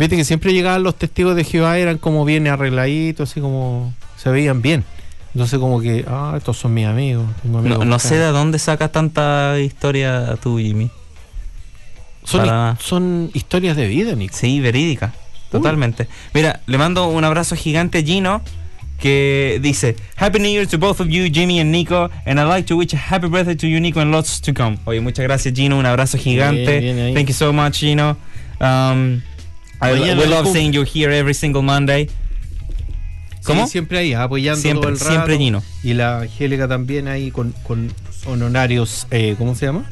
[0.00, 4.30] Viste que siempre llegaban los testigos de Jehová, eran como bien arregladitos, así como se
[4.30, 4.82] veían bien.
[5.34, 7.26] Entonces como que, ah, estos son mis amigos.
[7.44, 10.90] No, sé de dónde sacas tanta historia tú, Jimmy.
[12.24, 14.34] son, para- son historias de vida, Nico.
[14.36, 15.12] Sí, verídica.
[15.50, 16.08] Totalmente.
[16.32, 18.40] Mira, le mando un abrazo gigante a Gino
[18.98, 22.66] que dice Happy New Year to both of you, Jimmy and Nico, and I'd like
[22.68, 24.78] to wish a happy birthday to you, Nico, and lots to come.
[24.86, 25.78] Oye, muchas gracias, Gino.
[25.78, 26.80] Un abrazo gigante.
[26.80, 27.14] Bien, bien ahí.
[27.14, 28.16] Thank you so much, Gino.
[28.60, 29.22] Um,
[29.80, 32.08] I, we love seeing you here every single Monday.
[33.44, 33.64] ¿Cómo?
[33.66, 35.10] Sí, siempre ahí, apoyando Siempre, todo el rato.
[35.10, 35.62] siempre Gino.
[35.82, 37.90] Y la Angélica también ahí con, con
[38.26, 39.90] honorarios, eh, ¿cómo se llama?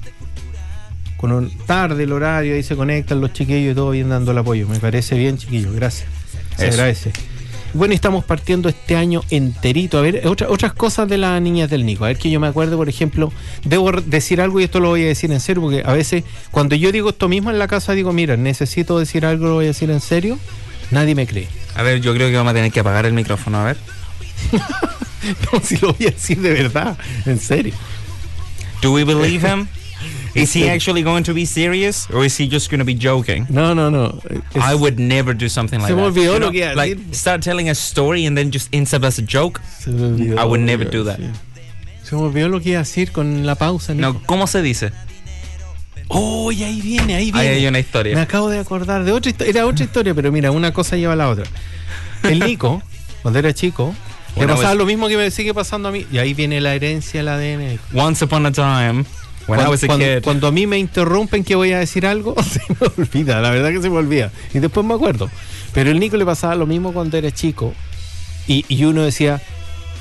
[1.16, 4.38] Con un tarde el horario, ahí se conectan los chiquillos y todo bien dando el
[4.38, 4.68] apoyo.
[4.68, 6.08] Me parece bien, chiquillos, gracias.
[6.56, 6.74] Se Eso.
[6.74, 7.12] agradece.
[7.74, 9.98] Bueno, estamos partiendo este año enterito.
[9.98, 12.04] A ver, otra- otras cosas de las niñas del Nico.
[12.04, 13.30] A ver que yo me acuerdo, por ejemplo,
[13.64, 16.74] debo decir algo y esto lo voy a decir en serio, porque a veces cuando
[16.76, 19.68] yo digo esto mismo en la casa, digo, mira, necesito decir algo, lo voy a
[19.68, 20.38] decir en serio,
[20.90, 21.46] nadie me cree.
[21.74, 23.76] A ver, yo creo que vamos a tener que apagar el micrófono, a ver.
[25.52, 27.74] No, si lo voy a decir de verdad, en serio.
[28.80, 29.66] Do we believe him?
[30.34, 33.46] Is he actually going to be serious or is he just going to be joking?
[33.48, 34.20] No, no, no.
[34.54, 36.08] Es- I would never do something like Se me that.
[36.12, 37.14] olvidó You lo know, que iba a like decir.
[37.14, 39.60] start telling a story and then just insert as a joke.
[39.80, 41.18] se me olvidó I would lo never do that.
[42.04, 43.94] Se me olvidó lo que iba a decir con la pausa.
[43.94, 44.12] Nico.
[44.12, 44.92] No, ¿cómo se dice?
[46.08, 47.48] Oh, y ahí viene, ahí Ahí viene.
[47.48, 48.22] hay una Me historia.
[48.22, 49.50] acabo de acordar de otra historia.
[49.50, 51.44] Era otra historia, pero mira, una cosa lleva a la otra.
[52.22, 52.82] El Nico,
[53.22, 53.94] cuando era chico,
[54.36, 56.06] le pasaba vez- lo mismo que me sigue pasando a mí.
[56.10, 57.78] Y ahí viene la herencia, el ADN.
[57.94, 59.04] Once upon a time,
[59.48, 60.22] when I cuando, was a cuando- kid.
[60.22, 63.40] cuando a mí me interrumpen que voy a decir algo, se me olvida.
[63.40, 64.30] La verdad que se me olvida.
[64.54, 65.30] Y después me acuerdo.
[65.72, 67.74] Pero el Nico le pasaba lo mismo cuando era chico.
[68.46, 69.42] Y, y uno decía,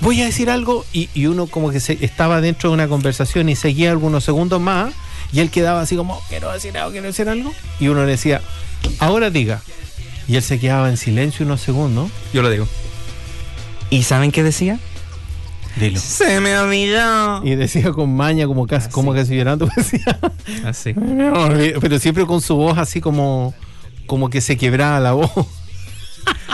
[0.02, 0.86] voy a decir algo.
[0.94, 4.62] Y, y uno como que se, estaba dentro de una conversación y seguía algunos segundos
[4.62, 4.94] más.
[5.34, 7.54] Y él quedaba así como, quiero decir algo, quiero decir algo.
[7.80, 8.42] Y uno le decía,
[9.00, 9.62] ahora diga.
[10.30, 12.10] Y él se quedaba en silencio unos segundos.
[12.34, 12.68] Yo lo digo.
[13.90, 14.80] ¿Y saben qué decía?
[15.80, 16.00] Dilo.
[16.00, 17.46] Se me olvidó.
[17.46, 20.20] Y decía con maña, como casi, como casi llorando, decía,
[20.66, 20.94] Así.
[20.94, 23.54] Me olvidé, Pero siempre con su voz así como,
[24.06, 25.32] como que se quebraba la voz.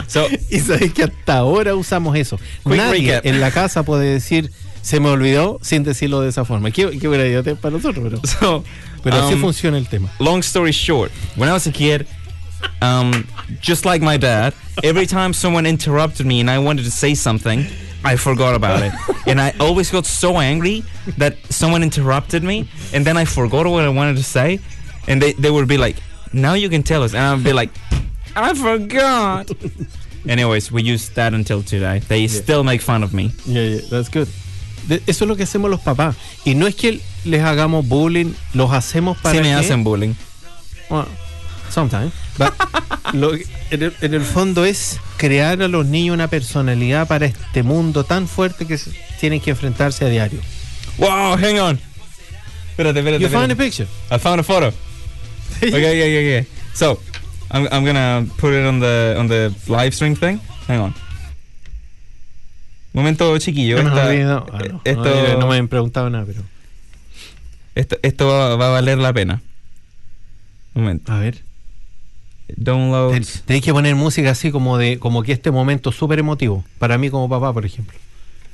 [0.07, 2.37] So, Y sabes que hasta ahora usamos eso.
[2.63, 3.25] Quick Nadie recap.
[3.25, 6.69] en la casa puede decir se me olvidó sin decirlo de esa forma.
[6.71, 8.63] Qué, qué buena idea para nosotros, pero, so
[9.01, 10.11] pero así um, funciona el tema.
[10.19, 12.05] long story short, when I was a kid,
[12.81, 13.25] um,
[13.61, 17.65] just like my dad, every time someone interrupted me and I wanted to say something,
[18.03, 18.91] I forgot about it.
[19.27, 20.83] and I always got so angry
[21.17, 24.59] that someone interrupted me and then I forgot what I wanted to say.
[25.07, 25.95] And they, they would be like,
[26.31, 27.13] now you can tell us.
[27.13, 27.69] And I'd be like,
[28.35, 29.49] I forgot.
[30.27, 31.99] Anyways, we use that until today.
[31.99, 33.31] They still make fun of me.
[33.45, 34.27] Yeah, yeah, that's good.
[34.87, 36.15] De- eso es lo que hacemos los papás.
[36.45, 40.15] Y no es que les hagamos bullying, los hacemos para Sí me que- hacen bullying.
[40.89, 41.07] Well,
[41.69, 42.13] sometimes.
[42.37, 42.53] But
[43.13, 47.61] lo en, el, en el fondo es crear a los niños una personalidad para este
[47.63, 48.79] mundo tan fuerte que
[49.19, 50.39] tienen que enfrentarse a diario.
[50.97, 51.79] Wow, hang on.
[52.71, 53.21] Espérate, espérate.
[53.23, 53.57] You found a espérate.
[53.57, 53.87] picture.
[54.09, 54.73] I found a photo.
[55.57, 56.43] okay, yeah, yeah, yeah.
[56.73, 56.99] So,
[57.51, 60.39] I'm, I'm gonna put it on the on the live stream thing.
[60.67, 60.93] Hang on.
[62.93, 63.81] Momento chiquillo.
[63.83, 64.81] No, esta- no, ah, no.
[64.83, 66.41] esto, No, no me han preguntado nada, pero.
[67.75, 69.41] esto, esto va, va a valer la pena.
[70.73, 71.11] Momento.
[71.11, 71.43] A ver.
[72.55, 73.11] Download.
[73.11, 76.63] Ten- Tenéis que poner música así como de como que este momento súper emotivo.
[76.79, 77.97] Para mí como papá, por ejemplo.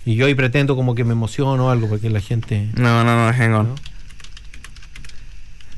[0.05, 2.69] Y yo ahí pretendo como que me emociono o algo porque la gente.
[2.75, 3.69] No, no, no, hang on.
[3.69, 3.75] ¿No?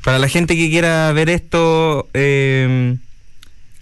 [0.04, 2.96] Para la gente que quiera ver esto, eh,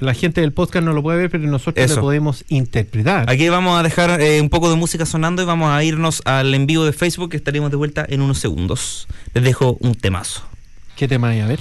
[0.00, 1.96] La gente del podcast no lo puede ver, pero nosotros Eso.
[1.96, 3.28] lo podemos interpretar.
[3.28, 6.54] aquí vamos a dejar eh, un poco de música sonando y vamos a irnos al
[6.54, 9.06] en vivo de Facebook que estaremos de vuelta en unos segundos.
[9.34, 10.42] Les dejo un temazo.
[10.96, 11.40] ¿Qué tema hay?
[11.40, 11.60] A ver.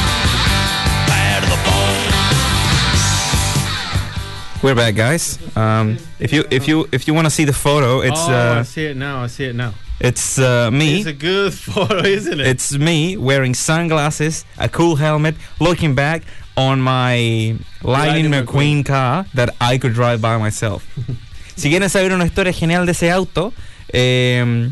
[4.63, 5.39] We're back, guys.
[5.57, 8.59] Um, if you if you if you want to see the photo, it's oh, I
[8.59, 9.23] uh, see it now.
[9.23, 9.73] I see it now.
[9.99, 10.99] it's uh, me.
[10.99, 12.45] It's a good photo, isn't it?
[12.45, 16.21] It's me wearing sunglasses, a cool helmet, looking back
[16.55, 20.85] on my Lightning Lightning McQueen car that I could drive by myself.
[21.55, 23.53] si quieren saber una historia genial de ese auto,
[23.91, 24.69] eh,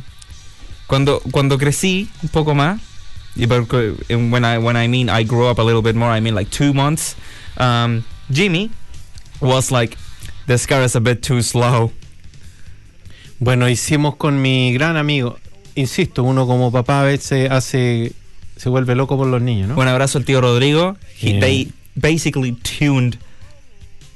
[0.85, 2.79] cuando, cuando crecí un poco más,
[3.35, 6.51] when I when I mean I grew up a little bit more, I mean like
[6.51, 7.15] two months.
[7.57, 8.69] Um, Jimmy
[9.41, 9.97] was like,
[10.47, 11.91] this car is a bit too slow.
[13.39, 15.37] Bueno, hicimos con mi gran amigo,
[15.75, 18.11] insisto, uno como papá a veces hace,
[18.57, 19.77] se vuelve loco por los niños, ¿no?
[19.77, 20.97] Un abrazo al tío Rodrigo.
[21.21, 21.39] He, Yeah.
[21.39, 23.17] They basically tuned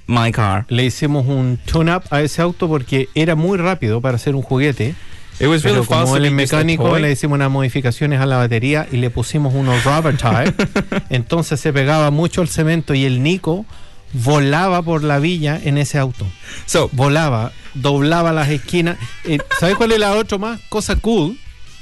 [0.08, 0.66] my car.
[0.70, 4.96] Le hicimos un tune-up a ese auto porque era muy rápido para hacer un juguete.
[5.40, 8.88] It was really Pero como él es mecánico, le hicimos unas modificaciones a la batería
[8.92, 10.54] y le pusimos unos rubber tire.
[11.10, 13.66] Entonces se pegaba mucho el cemento y el Nico
[14.14, 16.26] volaba por la villa en ese auto.
[16.66, 18.98] So Volaba, doblaba las esquinas.
[19.26, 20.60] Eh, ¿Sabes cuál es la otra más?
[20.70, 21.38] Cosa cool.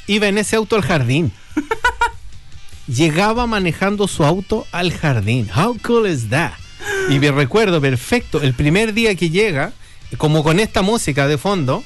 [0.08, 1.32] Iba en ese auto al jardín.
[2.88, 5.50] Llegaba manejando su auto al jardín.
[5.56, 6.54] How cool is that?
[7.10, 9.72] Y me recuerdo perfecto, el primer día que llega,
[10.18, 11.84] como con esta música de fondo,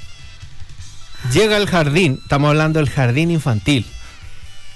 [1.34, 3.86] llega al jardín, estamos hablando del jardín infantil.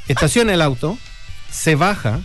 [0.08, 0.98] Estaciona el auto,
[1.52, 2.20] se baja,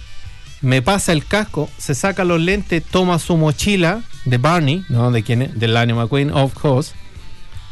[0.65, 5.11] me pasa el casco, se saca los lentes, toma su mochila de Barney, ¿no?
[5.11, 5.59] ¿De quién es?
[5.59, 6.93] Del Lanny McQueen, of course,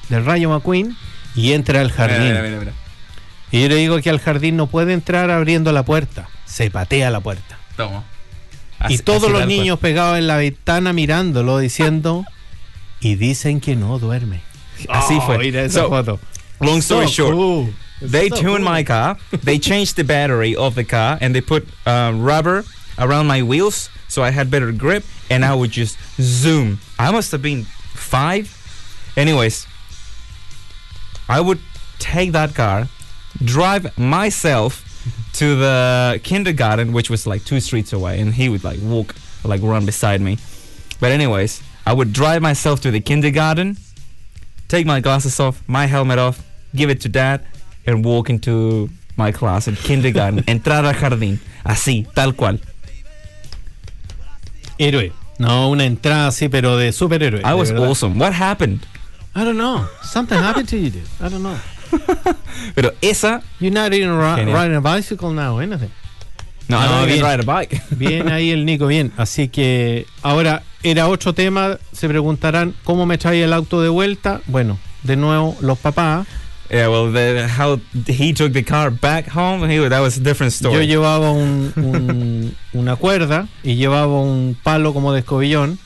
[0.08, 0.96] del Rayo McQueen,
[1.34, 2.28] y entra al jardín.
[2.28, 2.72] Mira, mira, mira.
[3.50, 7.10] Y yo le digo que al jardín no puede entrar abriendo la puerta, se patea
[7.10, 7.58] la puerta.
[7.76, 8.04] Toma.
[8.88, 12.24] y todos los niños pegados en la ventana mirándolo, diciendo,
[13.00, 14.40] y dicen que no duerme.
[14.88, 15.36] Así fue.
[15.36, 16.20] Oh, mira esa So, foto.
[16.60, 17.74] Long story So short, cool.
[18.00, 18.72] they So tuned cool.
[18.74, 19.16] my car.
[19.44, 22.64] They changed the battery of the car and they put uh, rubber
[23.02, 26.78] around my wheels so I had better grip and I would just zoom.
[26.98, 28.46] I must have been five.
[29.16, 29.66] Anyways,
[31.28, 31.60] I would
[31.98, 32.88] take that car,
[33.44, 34.84] drive myself
[35.34, 39.62] to the kindergarten, which was like two streets away, and he would like walk, like
[39.62, 40.38] run beside me.
[41.00, 43.76] But anyways, I would drive myself to the kindergarten,
[44.68, 47.44] take my glasses off, my helmet off, give it to dad,
[47.86, 50.42] and walk into my class in kindergarten.
[50.46, 52.60] entrar al jardín, así, tal cual.
[54.82, 55.12] Héroe.
[55.38, 57.40] No, una entrada así, pero de superhéroe.
[57.40, 57.88] I de was verdad.
[57.88, 58.18] awesome.
[58.18, 58.80] What happened?
[59.34, 59.86] I don't know.
[60.02, 61.06] Something happened to you, dude.
[61.20, 61.56] I don't know.
[62.74, 65.90] Pero esa, You're not even riding a bicycle now, anything.
[66.68, 67.24] no, No, I don't even bien.
[67.24, 67.82] ride a bike.
[67.96, 69.12] Bien ahí el Nico, bien.
[69.16, 71.78] Así que ahora era otro tema.
[71.92, 74.40] Se preguntarán cómo me trae el auto de vuelta.
[74.46, 76.26] Bueno, de nuevo, los papás.
[76.70, 80.52] Yeah, well, the, how he took the car back home, he, that was a different
[80.52, 80.74] story.
[80.74, 85.78] Yo llevaba un- un- una cuerda y llevaba un palo como de escobillón.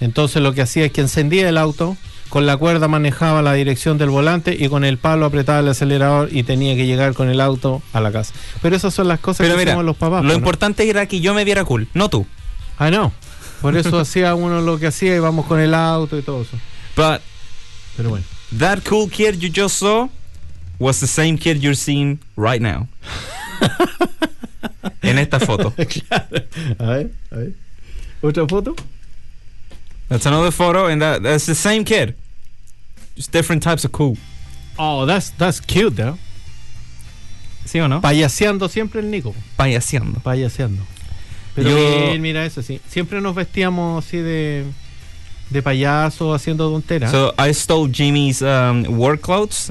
[0.00, 1.96] Entonces lo que hacía es que encendía el auto,
[2.28, 6.28] con la cuerda manejaba la dirección del volante y con el palo apretaba el acelerador
[6.32, 8.32] y tenía que llegar con el auto a la casa.
[8.62, 10.22] Pero esas son las cosas Pero que mira, hacemos los papás.
[10.24, 10.34] lo ¿no?
[10.34, 12.26] importante era que yo me viera cool, no tú.
[12.78, 13.12] Ah, no.
[13.60, 16.56] Por eso hacía uno lo que hacía y vamos con el auto y todo eso.
[16.96, 17.20] But
[17.96, 18.24] Pero bueno.
[18.58, 20.08] that cool kid you just saw
[20.82, 22.88] was the same kid you're seeing right now.
[25.02, 25.72] en esta foto.
[26.78, 27.52] A ver, a ver.
[28.22, 28.76] ¿Otra foto?
[30.08, 32.14] That's another photo, and that, that's the same kid.
[33.16, 34.16] Just different types of cool.
[34.78, 36.18] Oh, that's, that's cute, though.
[37.64, 38.00] ¿Sí o no?
[38.00, 39.34] Payaseando siempre el Nico.
[39.56, 40.20] Payaseando.
[40.22, 40.82] Payaseando.
[41.54, 41.76] Pero Yo-
[42.08, 42.80] bien, mira eso, sí.
[42.88, 44.64] Siempre nos vestíamos así de,
[45.50, 47.10] de payaso haciendo tonteras.
[47.10, 49.70] So I stole Jimmy's um, work clothes.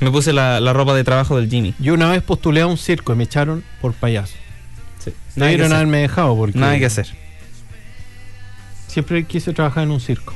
[0.00, 1.74] Me puse la, la ropa de trabajo del Jimmy.
[1.78, 4.34] Yo una vez postulé a un circo y me echaron por payaso.
[5.36, 7.06] Nada que Debieron haberme dejado porque Nada que hacer.
[8.86, 10.34] siempre quise trabajar en un circo.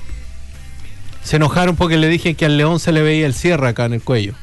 [1.23, 3.95] Se enojaron porque le dije que al león se le veía el cierre acá en
[3.95, 4.35] el cuello.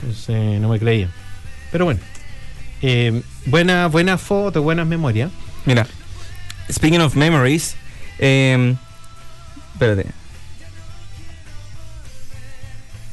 [0.00, 1.10] Entonces no me creían.
[1.72, 2.00] Pero bueno.
[2.82, 5.30] Eh, buena, buena foto, buenas memorias.
[5.64, 5.86] Mira,
[6.70, 7.76] speaking of memories,
[8.18, 8.76] em,
[9.72, 10.06] espérate.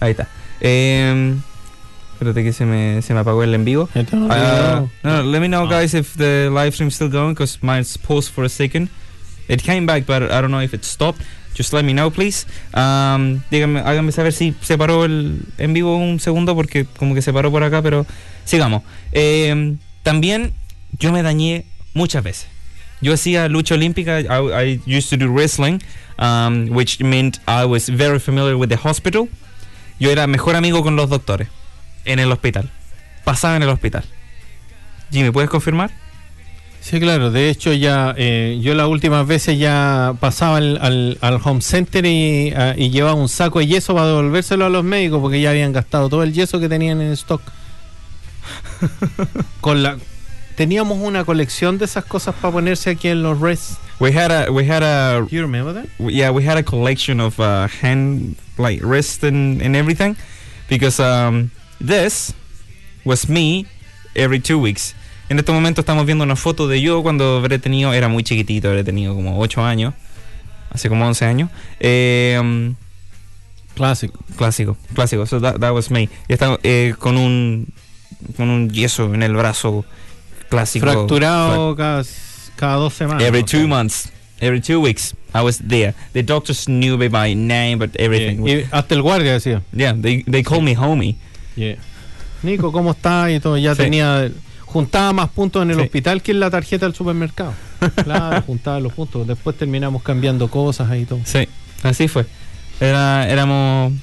[0.06, 0.28] Ahí está.
[0.62, 1.42] Em,
[2.14, 3.90] espérate que se me, se me apagó el en vivo.
[3.96, 5.80] Entonces, Uh, no, no, let me know, Ah.
[5.80, 8.90] guys, if the live stream's still going, because mine's paused for a second.
[9.48, 11.22] It came back, but I don't know if it stopped.
[11.56, 12.46] Just let me know, please.
[12.74, 17.22] Um, díganme, háganme saber si se paró el en vivo un segundo, porque como que
[17.22, 18.06] se paró por acá, pero
[18.44, 18.82] sigamos.
[19.12, 20.52] Em, también
[21.00, 22.48] yo me dañé muchas veces.
[23.02, 24.20] Yo hacía lucha olímpica.
[24.22, 25.80] I, I used to do wrestling,
[26.18, 29.30] um, which meant I was very familiar with the hospital.
[30.00, 31.48] Yo era mejor amigo con los doctores
[32.06, 32.70] en el hospital.
[33.24, 34.04] Pasaba en el hospital.
[35.12, 35.92] Jimmy, ¿puedes confirmar?
[36.82, 37.32] Sí, claro.
[37.32, 42.06] De hecho, ya eh, yo las últimas veces ya pasaba al, al- al home center
[42.06, 45.50] y, ah, y llevaba un saco de yeso para devolvérselo a los médicos porque ya
[45.50, 47.42] habían gastado todo el yeso que tenían en stock.
[49.62, 49.98] Con la
[50.56, 53.78] teníamos una colección de esas cosas para ponerse aquí en los rests.
[54.00, 55.86] We had a we had a you remember that?
[56.00, 60.16] yeah we had a collection of uh, hand like wrist and, and everything
[60.70, 62.34] because um, this
[63.04, 63.66] was me
[64.16, 64.96] every two weeks.
[65.30, 68.68] En este momento estamos viendo una foto de yo cuando habré tenido, era muy chiquitito,
[68.70, 69.94] habré tenido como 8 años,
[70.70, 71.50] hace como 11 años.
[71.80, 72.76] Eh, um,
[73.76, 74.20] Clásico.
[74.38, 75.26] clásico, clásico.
[75.26, 76.10] So that, that was me.
[76.28, 77.68] Y está eh, con un
[78.38, 79.86] con un yeso en el brazo
[80.50, 80.86] clásico.
[80.86, 82.04] Fracturado cada,
[82.56, 83.24] cada dos semanas.
[83.24, 85.94] Every two months, every two weeks, I was there.
[86.14, 88.46] The doctors knew me by name, but everything.
[88.48, 88.68] Yeah.
[88.72, 89.62] Hasta el guardia decía.
[89.74, 91.18] yeah, they they called me homie.
[91.58, 91.76] Yeah.
[92.42, 93.30] Nico, ¿cómo está?
[93.32, 93.58] Y todo.
[93.58, 93.84] Ya Sí.
[93.84, 94.32] tenía.
[94.66, 95.82] Juntaba más puntos en el Sí.
[95.84, 97.54] hospital que en la tarjeta del supermercado.
[98.04, 99.28] Claro, juntaba los puntos.
[99.28, 101.20] Después terminamos cambiando cosas ahí y todo.
[101.26, 101.48] Sí,
[101.84, 102.26] así fue.
[102.80, 103.94] Era, éramos,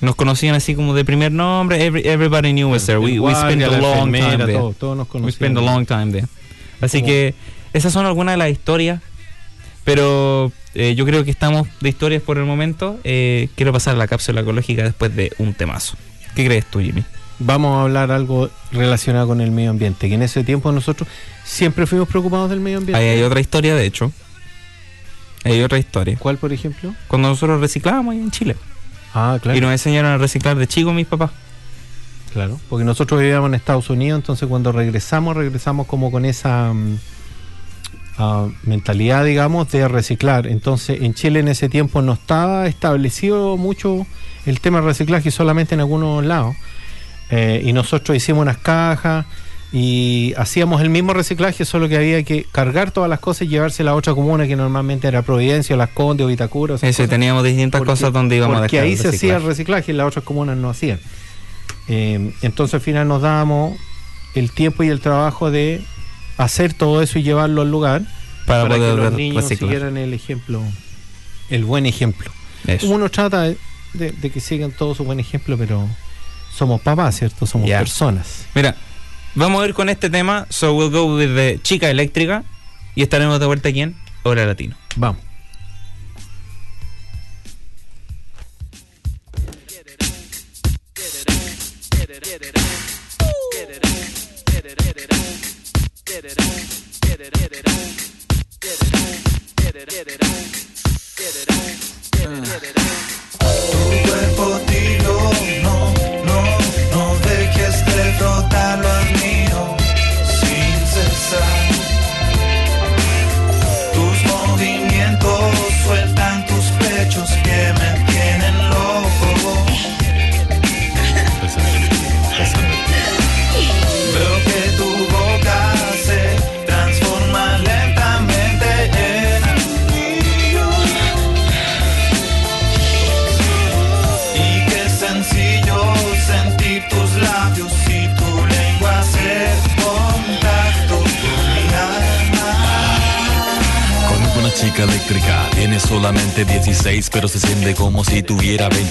[0.00, 1.82] nos conocían así como de primer nombre.
[1.84, 2.98] Every, everybody knew us there.
[2.98, 4.52] We, we spent a long time there.
[4.54, 5.32] todo, todos nos We conocían.
[5.32, 6.26] spent a long time there.
[6.80, 7.34] Así que
[7.72, 9.00] esas son algunas de las historias.
[9.84, 12.98] Pero eh, yo creo que estamos de historias por el momento.
[13.04, 15.96] Eh, quiero pasar a la cápsula ecológica después de un temazo.
[16.34, 17.04] ¿Qué crees tú, Jimmy?
[17.38, 20.08] Vamos a hablar algo relacionado con el medio ambiente.
[20.08, 21.08] Que en ese tiempo nosotros
[21.44, 23.00] siempre fuimos preocupados del medio ambiente.
[23.00, 24.12] Ahí hay otra historia, de hecho.
[25.44, 26.16] Hay otra historia.
[26.18, 26.94] ¿Cuál, por ejemplo?
[27.06, 28.56] Cuando nosotros reciclábamos ahí en Chile.
[29.12, 29.56] Ah, claro.
[29.56, 31.30] Y nos enseñaron a reciclar de chicos mis papás.
[32.32, 36.98] Claro, porque nosotros vivíamos en Estados Unidos, entonces cuando regresamos, regresamos como con esa mm,
[38.64, 40.46] mentalidad, digamos, de reciclar.
[40.46, 44.06] Entonces en Chile en ese tiempo no estaba establecido mucho
[44.46, 46.54] el tema de reciclaje, solamente en algunos lados.
[47.30, 49.24] Eh, y nosotros hicimos unas cajas
[49.72, 53.82] y hacíamos el mismo reciclaje, solo que había que cargar todas las cosas y llevarse
[53.82, 56.76] a la otra comuna que normalmente era Providencia, Las Condes o Vitacura.
[56.76, 57.08] Ese, cosas.
[57.08, 59.48] teníamos distintas Porque- cosas donde íbamos a Porque dejar ahí el se hacía el reciclaje.
[59.48, 61.00] reciclaje y las otras comunas no hacían.
[61.88, 63.76] Eh, entonces al final nos dábamos
[64.34, 65.82] el tiempo y el trabajo de
[66.36, 68.02] hacer todo eso y llevarlo al lugar
[68.46, 69.70] para, para, que poder los niños reciclar.
[69.70, 70.62] siguieran el ejemplo,
[71.50, 72.30] el buen ejemplo.
[72.66, 72.88] Eso.
[72.88, 73.56] Uno trata de,
[73.92, 75.88] de- de que sigan todo su buen ejemplo, pero
[76.54, 77.46] somos papás, ¿cierto?
[77.46, 78.46] Somos personas.
[78.54, 78.76] Mira,
[79.34, 80.46] vamos a ir con este tema.
[80.50, 82.44] So we'll go with the chica eléctrica.
[82.94, 84.76] Y estaremos de vuelta aquí en Hora Latino.
[84.96, 85.20] Vamos.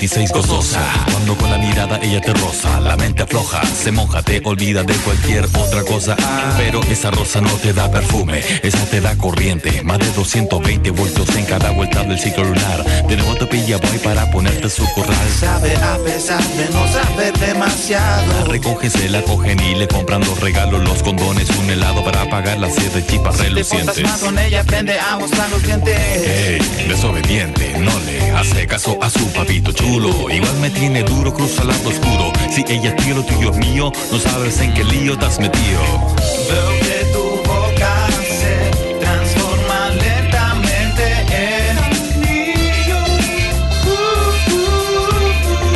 [0.08, 0.43] 26
[3.34, 6.16] afloja, se moja, te olvida de cualquier otra cosa.
[6.58, 9.82] Pero esa rosa no te da perfume, esa te da corriente.
[9.82, 12.84] Más de 220 voltios en cada vuelta del ciclo lunar.
[13.08, 15.16] De nuevo te pilla boy para ponerte su corral.
[15.40, 18.46] Sabe a pesar de no saber La demasiado.
[18.46, 22.60] recogen, se la cogen y le compran los regalos, los condones, un helado para pagar
[22.60, 24.04] las siete chipas Te portas relucientes.
[24.04, 25.98] mal con ella, aprende a mostrar los dientes.
[25.98, 30.30] Ey, desobediente, no le hace caso a su papito chulo.
[30.30, 32.32] Igual me tiene duro, cruza lado oscuro.
[32.54, 35.40] Si ella es tuyo, lo tuyo es mío, no sabes en qué lío te has
[35.40, 35.82] metido.
[36.48, 43.00] Veo que tu boca se transforma lentamente en anillo.
[43.86, 43.94] Uh,
[44.54, 44.70] uh,
[45.50, 45.68] uh.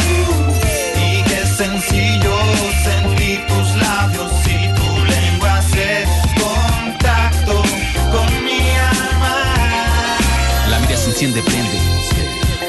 [1.01, 2.35] Y qué sencillo
[2.83, 6.07] sentir tus labios y tu lengua hacer
[6.37, 7.63] contacto
[8.11, 8.59] con mi
[8.93, 9.35] alma.
[10.69, 11.79] La mira se enciende, prende.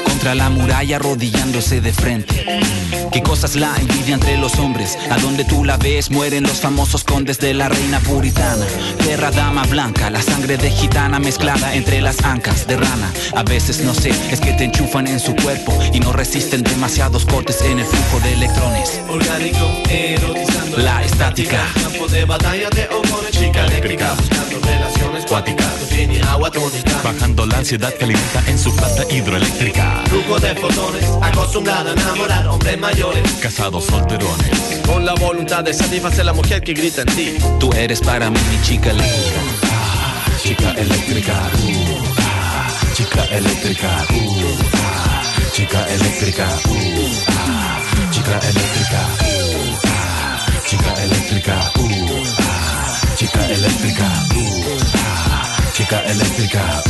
[0.03, 2.59] Contra la muralla arrodillándose de frente.
[3.11, 4.97] Qué cosas la envidia entre los hombres.
[5.09, 8.65] A donde tú la ves mueren los famosos condes de la reina puritana.
[9.05, 13.11] Perra dama blanca, la sangre de gitana mezclada entre las ancas de rana.
[13.35, 17.25] A veces no sé, es que te enchufan en su cuerpo y no resisten demasiados
[17.25, 19.01] cortes en el flujo de electrones.
[19.09, 21.65] Orgánico, erotizando La estática.
[21.81, 22.87] Campo de batalla de
[23.31, 24.59] chica eléctrica, buscando
[25.89, 27.01] tiene agua tónica.
[27.03, 30.03] Bajando la ansiedad que alimenta en su planta hidroeléctrica.
[30.07, 33.31] Flujo de fotones, acostumbrada a enamorar hombres mayores.
[33.33, 34.81] Casados solterones.
[34.87, 37.37] Con la voluntad de satisfacer la mujer que grita en ti.
[37.59, 39.39] Tú eres para mí mi chica eléctrica.
[40.41, 46.89] Chica eléctrica, uh, ah, chica eléctrica, uh, ah, chica eléctrica, uh,
[47.27, 54.28] ah, chica eléctrica, uh, ah, chica chica eléctrica, uh, ah, chica eléctrica, uh, ah,
[55.97, 56.83] eléctrica.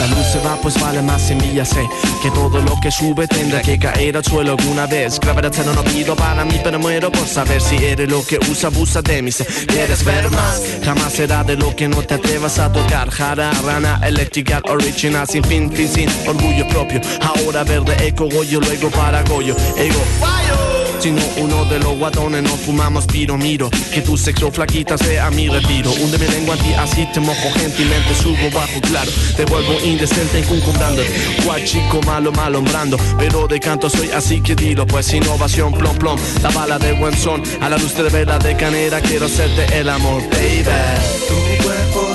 [0.00, 1.86] La luz se va, pues vale más ya sé
[2.22, 5.18] que todo lo que sube tendrá que caer al suelo alguna vez.
[5.20, 9.00] Gravedad no pido para mí, pero muero por saber si eres lo que usa, abusa
[9.02, 9.30] de mí.
[9.66, 13.10] Quieres ver más, jamás será de lo que no te atrevas a tocar.
[13.10, 17.00] Jara, rana, eléctrica, original, sin fin, fin, sin orgullo propio.
[17.20, 20.02] Ahora verde, eco, goyo, luego para goyo, ego.
[21.00, 25.48] Sino uno de los guatones no fumamos piro miro Que tu sexo flaquita sea mi
[25.48, 25.90] retiro.
[25.92, 29.10] Hunde mi lengua en ti así te mojo gentilmente Subo bajo claro.
[29.34, 31.02] Te vuelvo indecente incuncumbrando
[31.44, 36.18] Cual chico malo malombrando Pero de canto soy así que dilo Pues innovación plom plom.
[36.42, 39.88] La bala de buen son A la luz de vela de canera Quiero hacerte el
[39.88, 40.64] amor baby.
[41.28, 42.09] Tu cuerpo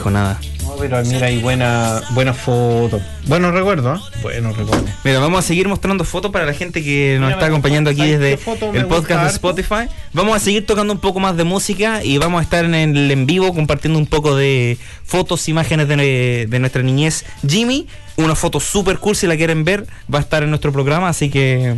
[0.00, 0.40] dijo nada.
[0.62, 3.02] No, pero mira, hay buena, buena foto.
[3.26, 4.18] Buenos recuerdos, ¿eh?
[4.22, 4.90] Buenos recuerdos.
[5.04, 8.00] Mira, vamos a seguir mostrando fotos para la gente que nos Mira, está acompañando aquí
[8.00, 9.30] ¿Sabes desde el podcast de?
[9.30, 9.88] Spotify.
[10.14, 13.10] Vamos a seguir tocando un poco más de música y vamos a estar en el
[13.10, 17.26] en vivo compartiendo un poco de fotos, imágenes de, de nuestra niñez.
[17.46, 17.86] Jimmy,
[18.16, 21.28] una foto super cool si la quieren ver, va a estar en nuestro programa, así
[21.28, 21.76] que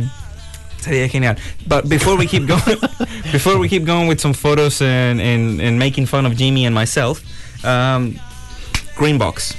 [0.79, 1.35] sería genial.
[1.67, 2.79] But before we keep going,
[3.33, 6.73] before we keep going with some photos and, and, and making fun of Jimmy and
[6.73, 7.21] myself,
[7.63, 8.13] um,
[8.97, 9.55] Green Box.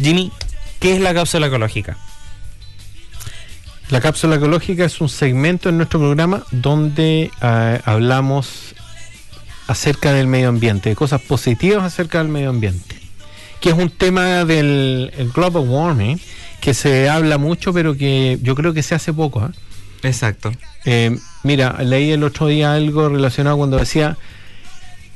[0.00, 0.30] Jimmy,
[0.80, 1.96] ¿qué es la cápsula ecológica?
[3.88, 8.74] La cápsula ecológica es un segmento en nuestro programa donde eh, hablamos
[9.68, 12.96] acerca del medio ambiente, de cosas positivas acerca del medio ambiente,
[13.60, 16.20] que es un tema del el global warming
[16.60, 19.40] que se habla mucho, pero que yo creo que se hace poco.
[19.40, 19.52] ¿ah?
[20.02, 20.52] Exacto.
[20.84, 24.16] Eh, mira, leí el otro día algo relacionado cuando decía,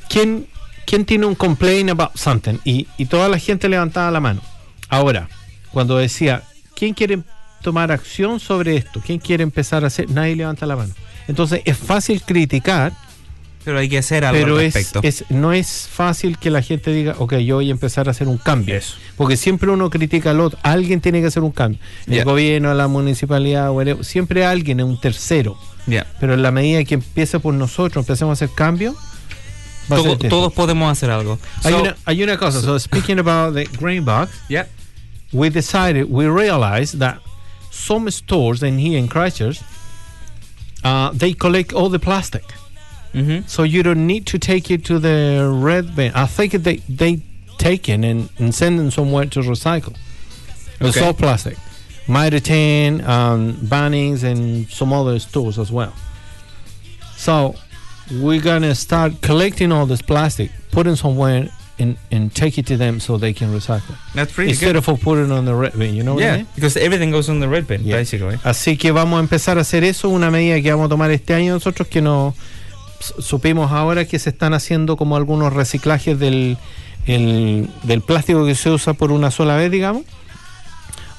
[0.08, 0.46] ¿quién,
[0.90, 2.54] quién tiene un complaint about something?
[2.64, 4.42] Y, y toda la gente levantaba la mano.
[4.88, 5.28] Ahora,
[5.72, 6.42] cuando decía,
[6.74, 7.20] ¿quién quiere
[7.62, 9.00] tomar acción sobre esto?
[9.04, 10.10] ¿Quién quiere empezar a hacer?
[10.10, 10.92] Nadie levanta la mano.
[11.28, 12.92] Entonces, es fácil criticar,
[13.64, 15.00] Pero hay que hacer algo pero al es, respecto.
[15.06, 18.26] es- no es fácil que la gente diga, ok, yo voy a empezar a hacer
[18.26, 18.80] un cambio.
[19.16, 21.78] Porque siempre uno critica al otro, alguien tiene que hacer un cambio.
[22.06, 22.24] El Ya.
[22.24, 25.56] gobierno, la municipalidad, whatever, siempre alguien es un tercero.
[25.86, 26.06] Ya.
[26.18, 28.96] Pero en la medida que empiece por nosotros, empecemos a hacer cambios,
[29.88, 31.38] Todo- todos podemos hacer algo.
[31.64, 34.66] hay, So- una, hay una cosa, so speaking about the green box, Yeah.
[35.32, 37.18] we decided, we realized that
[37.70, 39.60] some stores in here in Christchurch,
[40.84, 42.44] uh, they collect all the plastic.
[43.14, 43.48] Mhm.
[43.48, 46.12] So you don't need to take it to the red bin.
[46.14, 47.20] I think they they
[47.58, 49.94] take it and, and send them somewhere to recycle.
[50.80, 51.04] It's Okay.
[51.06, 51.56] all plastic.
[52.06, 55.92] Mitre um, Bunnings, and some other stores as well.
[57.16, 57.54] So
[58.10, 61.48] we're gonna start collecting all this plastic, putting somewhere
[61.78, 63.96] and, and take it to them so they can recycle.
[64.14, 64.88] That's pretty Instead good.
[64.88, 66.46] of putting it on the red bin, you know what I yeah, mean?
[66.54, 67.96] because everything goes on the red bin, Yeah.
[67.96, 68.36] basically.
[68.44, 71.32] Así que vamos a empezar a hacer eso, una medida que vamos a tomar este
[71.34, 72.34] año nosotros que no
[73.18, 76.58] supimos ahora que se están haciendo como algunos reciclajes del,
[77.06, 80.02] el- del plástico que se usa por una sola vez, digamos.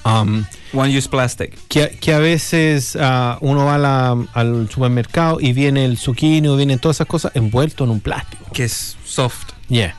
[0.03, 1.57] Um, One use plastic.
[1.67, 6.55] que, que a veces ah, uno va la- al supermercado y viene el zucchini o
[6.55, 8.45] vienen todas esas cosas envuelto en un plástico.
[8.51, 9.51] Que es soft.
[9.69, 9.93] Yeah.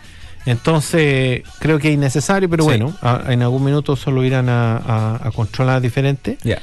[0.45, 2.69] Entonces, creo que es innecesario, pero Sí.
[2.69, 6.37] bueno, a- en algún minuto solo irán a, a- a controlar diferente.
[6.43, 6.61] Yeah.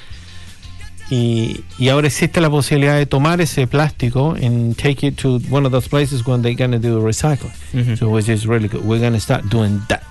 [1.09, 5.65] Y, y ahora existe la posibilidad de tomar ese plástico and take it to one
[5.65, 7.51] of those places when they're going to do recycling.
[7.73, 7.97] Mhm.
[7.97, 8.83] So, which is really good.
[8.83, 10.03] We're going to start doing that.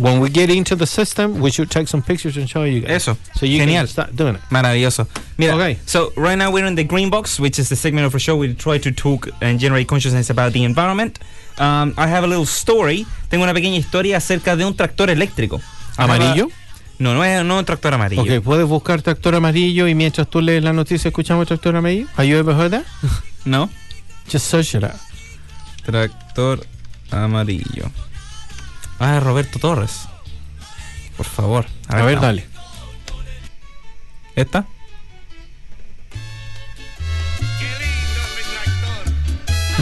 [0.00, 2.90] When we get into the system, we should take some pictures and show you guys.
[3.06, 3.18] Eso.
[3.34, 3.82] So you Genial.
[3.82, 4.40] can start doing it.
[4.50, 5.06] Maravilloso.
[5.36, 5.78] Mira, Okay.
[5.84, 8.34] so right now we're in the green box, which is the segment of our show
[8.34, 11.18] we try to talk and generate consciousness about the environment.
[11.58, 13.06] Um, I have a little story.
[13.28, 15.60] Tengo una pequeña historia acerca de un tractor eléctrico.
[15.98, 16.48] ¿Amarillo?
[16.98, 18.22] No, no es no un tractor amarillo.
[18.22, 22.06] Ok, puedes buscar tractor amarillo y mientras tú lees la noticia escuchamos tractor amarillo.
[22.16, 22.84] Have you ever heard that?
[23.44, 23.68] No.
[24.30, 24.96] Just search it out.
[25.84, 26.60] Tractor
[27.10, 27.90] amarillo.
[29.00, 30.02] Ah, Roberto Torres.
[31.16, 31.66] Por favor.
[31.88, 32.46] A ver, dale.
[34.36, 34.66] ¿Esta?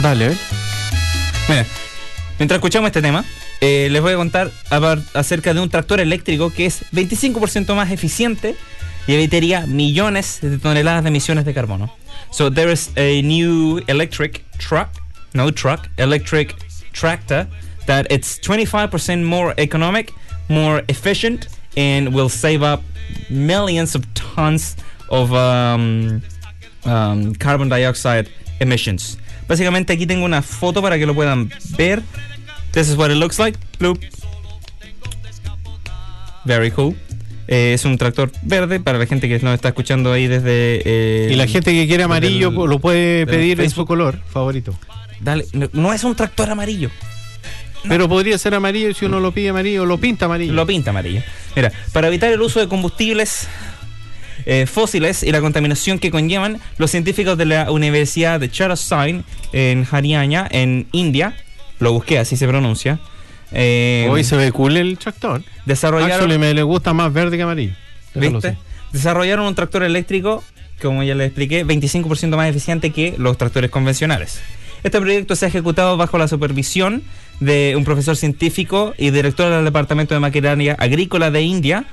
[0.01, 0.37] Dale, ver.
[1.49, 1.65] Mira,
[2.37, 3.25] mientras escuchamos este tema,
[3.59, 4.51] eh, les voy a contar
[5.13, 8.55] acerca de un tractor eléctrico que es 25% más eficiente
[9.05, 11.93] y evitaría millones de toneladas de emisiones de carbono.
[12.31, 14.87] So there is a new electric truck,
[15.33, 16.55] no truck, electric
[16.93, 17.47] tractor
[17.89, 20.13] that it's 25% more economic,
[20.47, 22.81] more efficient, and will save up
[23.29, 24.75] millions of tons
[25.09, 26.21] of um,
[26.85, 28.27] um, carbon dioxide
[28.59, 29.17] emissions.
[29.47, 32.01] Básicamente aquí tengo una foto para que lo puedan ver.
[32.71, 33.57] This is what it looks like.
[33.79, 33.97] Bloop.
[36.45, 36.95] Very cool.
[37.47, 40.81] Eh, es un tractor verde para la gente que nos está escuchando ahí desde...
[40.85, 44.77] eh, Y la gente que quiere amarillo del- lo puede pedir en su color favorito.
[45.19, 46.91] Dale, no, no es un tractor amarillo.
[47.87, 50.53] Pero podría ser amarillo si uno lo pide amarillo, lo pinta amarillo.
[50.53, 51.21] Lo pinta amarillo.
[51.55, 53.47] Mira, para evitar el uso de combustibles
[54.45, 59.23] eh, fósiles y la contaminación que conllevan, los científicos de la Universidad de Charosain
[59.53, 61.35] en Haryana, en India,
[61.79, 62.99] lo busqué, así se pronuncia,
[63.51, 65.41] eh, Hoy se ve cool el tractor.
[65.65, 67.73] desarrollaron, Actually, me le gusta más verde que amarillo.
[68.13, 68.57] ¿viste?
[68.91, 70.43] desarrollaron un tractor eléctrico,
[70.81, 74.41] como ya les expliqué, 25% más eficiente que los tractores convencionales.
[74.83, 77.03] Este proyecto se ha ejecutado bajo la supervisión
[77.39, 81.85] de un profesor científico y director del Departamento de Maquinaria Agrícola de India.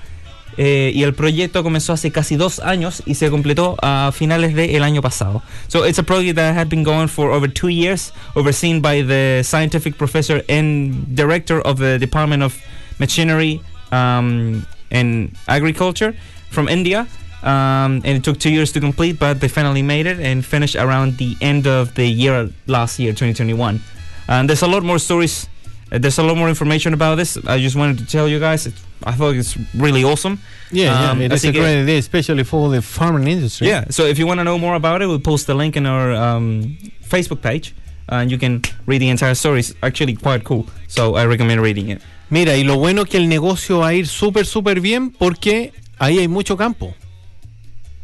[0.57, 4.82] eh, y el proyecto comenzó hace casi dos años y se completó a finales del
[4.82, 5.42] año pasado.
[5.68, 9.42] So it's a project that had been going for over two years, overseen by the
[9.44, 12.55] scientific professor and director of the Department of
[12.99, 13.61] Machinery
[13.92, 16.14] um, and Agriculture
[16.51, 17.07] from India.
[17.42, 20.74] Um, and it took two years to complete, but they finally made it and finished
[20.74, 23.80] around the end of the year last year, 2021.
[24.29, 25.49] And there's a lot more stories.
[25.93, 27.37] uh, there's a lot more information about this.
[27.47, 28.66] I just wanted to tell you guys.
[28.66, 30.39] It's, I thought it's really awesome.
[30.72, 33.68] Yeah, Um, yeah, it is a great idea, especially for the farming industry.
[33.68, 33.85] Yeah.
[33.91, 36.12] So if you want to know more about it, we'll post the link in our
[36.12, 36.77] um,
[37.09, 37.72] Facebook page,
[38.09, 39.61] and you can read the entire story.
[39.61, 40.66] It's actually quite cool.
[40.89, 42.01] So I recommend reading it.
[42.31, 46.18] Mira, y lo bueno que el negocio va a ir súper, súper bien porque ahí
[46.18, 46.95] hay mucho campo.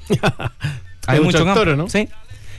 [1.08, 1.88] Hay un mucho tractor, campo, ¿no?
[1.88, 2.08] Sí.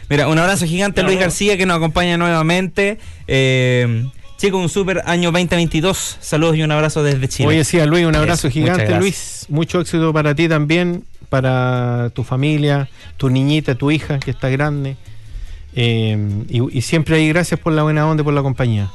[0.09, 2.99] Mira, un abrazo gigante a Luis García que nos acompaña nuevamente.
[3.27, 4.05] Eh,
[4.37, 6.17] chico, un super año 2022.
[6.19, 7.49] Saludos y un abrazo desde Chile.
[7.49, 8.97] Oye, sí, a Luis, un abrazo Eso, gigante.
[8.99, 9.45] Luis.
[9.49, 14.97] Mucho éxito para ti también, para tu familia, tu niñita, tu hija, que está grande.
[15.75, 18.89] Eh, y, y siempre ahí, gracias por la buena onda y por la compañía.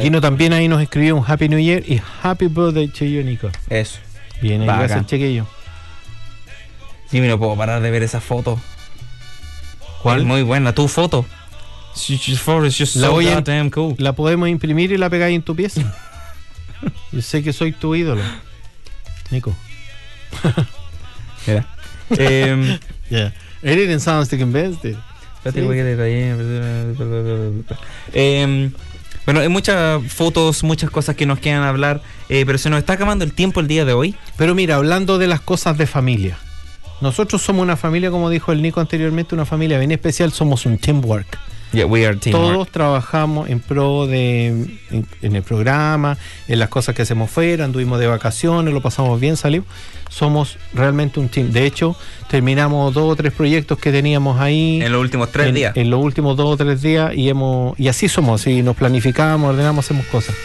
[0.00, 3.48] Gino también ahí nos escribió un Happy New Year y Happy Birthday to you, Nico.
[3.68, 3.98] Eso.
[4.40, 5.46] Bien, ahí, gracias, chiquillo.
[7.10, 8.58] Jimmy, no puedo parar de ver esa foto.
[10.04, 10.20] ¿Cuál?
[10.20, 11.26] Es muy buena, tu foto.
[12.96, 13.94] La voy a- cool.
[13.98, 15.80] La podemos imprimir y la pegáis en tu pieza.
[17.12, 18.22] Yo sé que soy tu ídolo,
[19.30, 19.54] Nico.
[21.46, 21.66] Mira.
[23.10, 23.32] Yeah.
[23.62, 24.96] It didn't sound invested.
[25.60, 25.60] Sí.
[28.12, 28.72] Em,
[29.24, 32.94] bueno, hay muchas fotos, muchas cosas que nos quedan hablar, eh, pero se nos está
[32.94, 34.14] acabando el tiempo el día de hoy.
[34.36, 36.36] Pero mira, hablando de las cosas de familia.
[37.00, 40.32] Nosotros somos una familia, como dijo el Nico anteriormente, una familia bien especial.
[40.32, 41.38] Somos un teamwork.
[41.72, 42.52] Yeah, we are teamwork.
[42.52, 44.46] Todos trabajamos en pro de
[44.92, 46.16] en, en el programa,
[46.46, 49.66] en las cosas que hacemos fuera, anduvimos de vacaciones, lo pasamos bien, salimos.
[50.08, 51.50] Somos realmente un team.
[51.50, 51.96] De hecho,
[52.30, 55.76] terminamos dos o tres proyectos que teníamos ahí En los últimos tres en, días.
[55.76, 59.50] en los últimos dos o tres días y hemos y así somos, y nos planificamos,
[59.50, 60.36] ordenamos, hacemos cosas.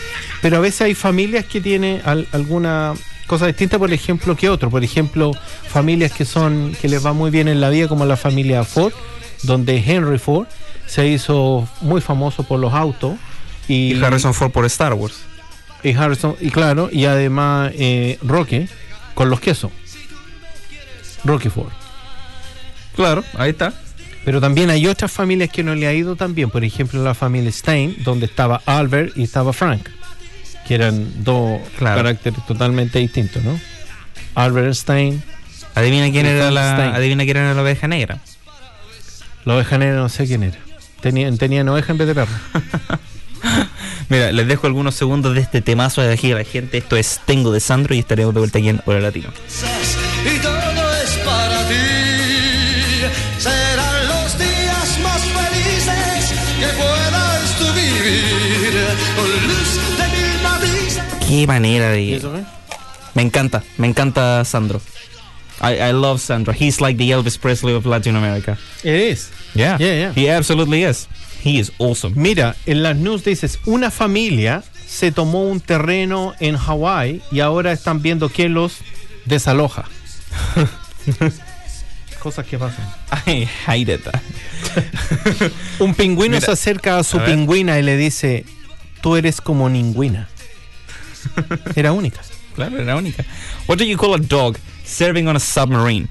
[0.41, 2.95] Pero a veces hay familias que tienen al- alguna
[3.29, 4.69] cosa distinta, por ejemplo, que otro.
[4.69, 5.31] Por ejemplo,
[5.67, 8.91] familias que son que les va muy bien en la vida, como la familia Ford,
[9.43, 10.47] donde Henry Ford
[10.87, 13.13] se hizo muy famoso por los autos
[13.67, 15.21] y, y Harrison Ford por Star Wars.
[15.83, 18.67] y Harrison y claro y además eh, Roque
[19.13, 19.71] con los quesos.
[21.23, 21.71] Rocky Ford.
[22.95, 23.73] Claro, ahí está.
[24.25, 26.49] Pero también hay otras familias que no le ha ido tan bien.
[26.49, 29.87] Por ejemplo, la familia Stein, donde estaba Albert y estaba Frank,
[30.69, 31.97] que eran dos Claro.
[31.97, 33.59] caracteres totalmente distintos, ¿no?
[34.35, 35.21] Albert Stein,
[35.73, 38.19] Adivina quién era la adivina quién era la oveja negra.
[39.45, 40.57] la oveja negra no sé quién era.
[41.01, 42.31] Tenían, tenían oveja en vez de perro.
[44.09, 46.77] Mira, les dejo algunos segundos de este temazo de aquí a la gente.
[46.77, 49.29] Esto es Tengo de Sandro y estaremos de vuelta aquí en Hora Latino.
[61.29, 62.15] Qué manera ¿Y de.
[62.17, 62.43] eso qué?
[63.13, 64.81] Me encanta, me encanta Sandro.
[65.61, 66.53] I, I love Sandro.
[66.53, 68.57] He's like the Elvis Presley of Latin America.
[68.83, 69.29] It is.
[69.53, 69.77] Yeah.
[69.79, 70.13] Yeah, yeah.
[70.13, 71.07] He absolutely is.
[71.43, 72.13] He is awesome.
[72.15, 77.73] Mira, en las news dices, una familia se tomó un terreno en Hawái y ahora
[77.73, 78.77] están viendo quién los
[79.25, 79.85] desaloja.
[82.19, 82.85] Cosas que pasan.
[83.27, 84.21] I hated that.
[85.79, 88.45] Un pingüino Mira, se acerca a su a pingüina y le dice,
[89.01, 90.27] tú eres como ningüina.
[91.75, 92.21] Era única.
[92.55, 93.23] Claro, era única.
[93.67, 96.09] What do you call a dog serving on a submarine?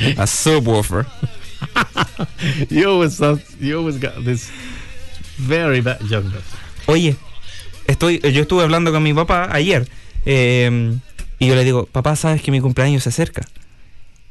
[0.16, 1.06] a subwoofer.
[2.70, 3.20] You always,
[3.60, 4.50] you always got this
[5.36, 6.26] very bad joke.
[6.86, 7.16] Oye,
[7.86, 9.88] estoy, yo estuve hablando con mi papá ayer
[10.24, 10.98] eh,
[11.38, 13.42] y yo le digo, papá, ¿sabes que mi cumpleaños se acerca?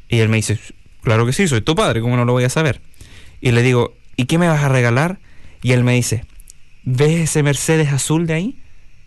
[0.10, 0.60] Y él me dice,
[1.02, 2.82] claro que sí, soy tu padre, ¿cómo no lo voy a saber?
[3.42, 5.20] Y le digo, ¿y qué me vas a regalar?
[5.62, 6.26] Y él me dice,
[6.88, 8.56] ¿ves ese Mercedes azul de ahí?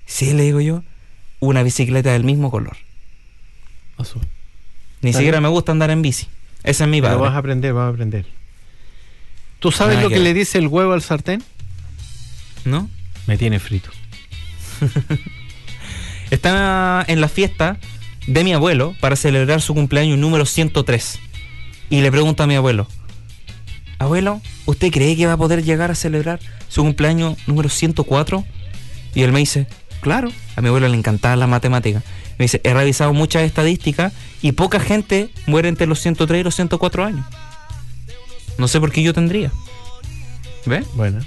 [0.04, 0.82] Sí, le digo yo,
[1.40, 2.76] una bicicleta del mismo color.
[3.96, 4.22] Azul.
[5.00, 5.44] Ni siquiera bien.
[5.44, 6.28] me gusta andar en bici.
[6.62, 7.22] Ese es mi Pero padre.
[7.28, 8.26] vas a aprender, vas a aprender.
[9.60, 11.42] ¿Tú sabes Nada lo que le dice el huevo al sartén?
[12.66, 12.90] ¿No?
[13.26, 13.90] Me tiene frito.
[16.30, 17.78] Está en la fiesta
[18.26, 21.18] de mi abuelo para celebrar su cumpleaños número 103.
[21.88, 22.86] Y le pregunto a mi abuelo,
[24.00, 28.44] abuelo, ¿usted cree que va a poder llegar a celebrar su cumpleaños número 104?
[29.14, 29.66] Y él me dice,
[30.00, 32.02] claro, a mi abuelo le encantaba la matemática.
[32.38, 36.54] Me dice, he revisado muchas estadísticas y poca gente muere entre los 103 y los
[36.54, 37.26] 104 años.
[38.56, 39.52] No sé por qué yo tendría.
[40.64, 40.86] ¿Ves?
[40.94, 41.20] Bueno,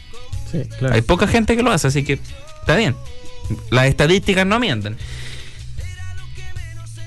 [0.52, 0.96] sí, claro.
[0.96, 2.20] Hay poca gente que lo hace, así que
[2.60, 2.96] está bien.
[3.70, 4.98] Las estadísticas no mienten.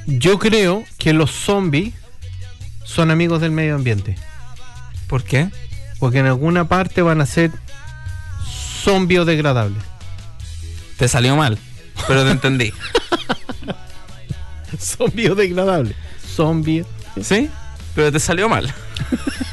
[0.07, 1.93] Yo creo que los zombies
[2.85, 4.17] son amigos del medio ambiente.
[5.09, 5.49] ¿Por qué?
[5.99, 7.51] Porque en alguna parte van a ser
[8.85, 9.83] son biodegradables.
[10.99, 11.59] Te salió mal,
[12.07, 12.73] pero te entendí.
[14.79, 15.97] son biodegradables.
[16.35, 16.87] Son bio-
[17.23, 17.49] ¿Sí?
[17.95, 18.73] Pero te salió mal.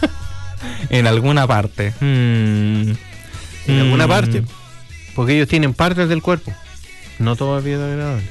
[0.90, 1.94] en alguna parte.
[2.00, 2.92] Mm.
[3.68, 4.10] En alguna Mm.
[4.10, 4.44] parte.
[5.16, 6.54] Porque ellos tienen partes del cuerpo.
[7.20, 8.24] No todo es biodegradable.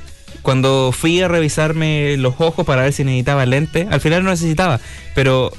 [0.43, 4.81] Cuando fui a revisarme los ojos para ver si necesitaba lente, al final no necesitaba,
[5.14, 5.53] pero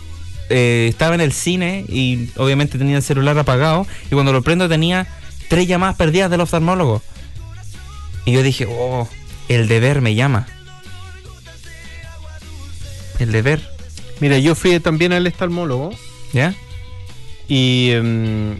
[0.50, 4.68] eh, estaba en el cine y obviamente tenía el celular apagado y cuando lo prendo
[4.70, 5.08] tenía
[5.50, 7.02] tres llamadas perdidas del oftalmólogo.
[8.26, 9.08] Y yo dije, oh,
[9.50, 10.48] el deber me llama.
[13.20, 13.62] El deber,
[14.20, 15.92] Mira, yo fui también al oftalmólogo
[16.34, 16.54] ¿ya?
[17.48, 18.60] y, em,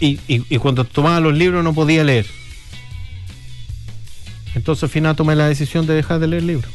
[0.00, 2.26] y, y- y cuando tomaba los libros no podía leer.
[4.54, 6.70] Entonces al final tomé la decisión de dejar de leer libros.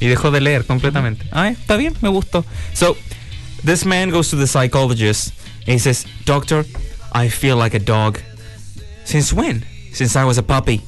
[0.00, 1.26] Y dejó de leer completamente.
[1.32, 2.44] Ah, está bien, me gustó.
[2.72, 2.96] So,
[3.64, 5.32] this man goes to the psychologist
[5.66, 6.64] and he says, Doctor,
[7.14, 8.18] I feel like a dog.
[9.04, 9.64] Since when?
[9.92, 10.82] Since I was a puppy.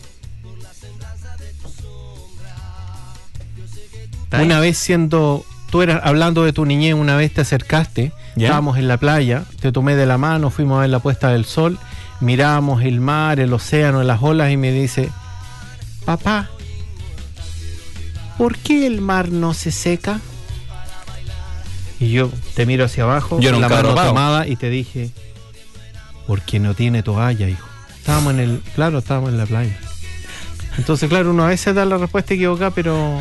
[4.25, 8.49] ¿Está Una vez siendo, tú eras hablando de tu niñez, una vez te acercaste, Ya.
[8.49, 11.45] estábamos en la playa, te tomé de la mano, fuimos a ver la puesta del
[11.45, 11.79] sol,
[12.21, 15.11] mirábamos el mar, el océano, las olas y me dice,
[16.05, 16.51] papá,
[18.39, 20.21] ¿por qué el mar no se seca?
[21.99, 24.09] Y yo te miro hacia abajo, Yo con la nunca he mano robado.
[24.09, 25.11] tomada y te dije,
[26.27, 27.67] porque no tiene toalla, hijo.
[27.97, 29.77] Estábamos en el, claro, estábamos en la playa.
[30.79, 33.19] Entonces, claro, uno a veces da la respuesta equivocada, pero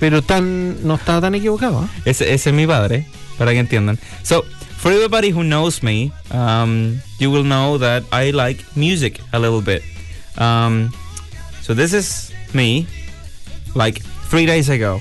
[0.00, 1.78] pero tan no estaba tan equivocado.
[1.80, 1.88] ¿ah?
[2.04, 3.06] Ese, ese es mi padre,
[3.38, 3.98] para que entiendan.
[4.22, 4.44] So,
[4.76, 9.62] for everybody who knows me, um, you will know that I like music a little
[9.62, 9.82] bit.
[10.36, 10.92] Um,
[11.62, 12.86] so this is me,
[13.74, 15.00] like three days ago.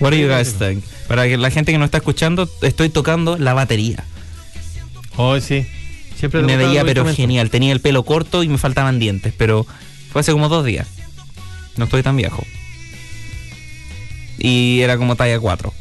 [0.00, 0.82] What do you guys think?
[1.08, 4.04] Para que la gente que no está escuchando, estoy tocando la batería.
[5.16, 5.66] Oh, sí.
[6.16, 7.50] Siempre Me veía pero genial.
[7.50, 9.66] Tenía el pelo corto y me faltaban dientes, pero
[10.10, 10.88] fue hace como dos días.
[11.76, 12.44] No estoy tan viejo.
[14.38, 15.72] Y era como talla 4.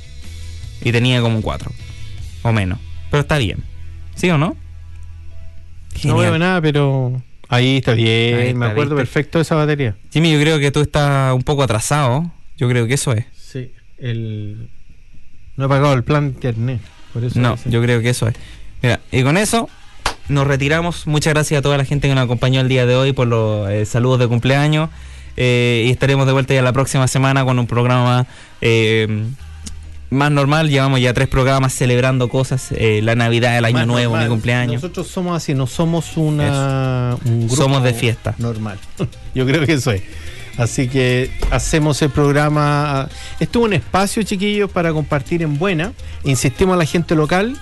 [0.82, 1.72] Y tenía como un 4.
[2.43, 2.80] O menos.
[3.09, 3.63] Pero está bien.
[4.15, 4.55] ¿Sí o no?
[6.03, 6.39] No veo Genial.
[6.39, 8.36] nada, pero ahí está bien.
[8.36, 9.06] Ahí me está, acuerdo ¿viste?
[9.06, 9.95] perfecto de esa batería.
[10.12, 12.32] Jimmy, yo creo que tú estás un poco atrasado.
[12.58, 13.26] Yo creo que eso es.
[13.36, 14.70] Sí, el
[15.60, 16.80] no he pagado el plan internet,
[17.12, 18.36] por eso No, yo creo que eso es.
[18.82, 19.68] Mira, y con eso
[20.30, 21.06] nos retiramos.
[21.06, 23.70] Muchas gracias a toda la gente que nos acompañó el día de hoy por los
[23.70, 24.89] eh, saludos de cumpleaños.
[25.36, 28.26] Eh, y estaremos de vuelta ya la próxima semana con un programa
[28.62, 29.26] eh,
[30.10, 30.70] más normal.
[30.70, 34.28] Llevamos ya tres programas celebrando cosas: eh, la Navidad, el Año Más Nuevo, normal.
[34.28, 34.82] mi cumpleaños.
[34.82, 38.36] Nosotros somos así, no somos una un grupo Somos de fiesta.
[38.38, 38.78] normal.
[39.36, 40.01] Yo creo que eso es.
[40.57, 43.07] Así que hacemos el programa.
[43.39, 45.93] Esto es un espacio, chiquillos, para compartir en buena.
[46.26, 47.55] Insistimos a la gente local.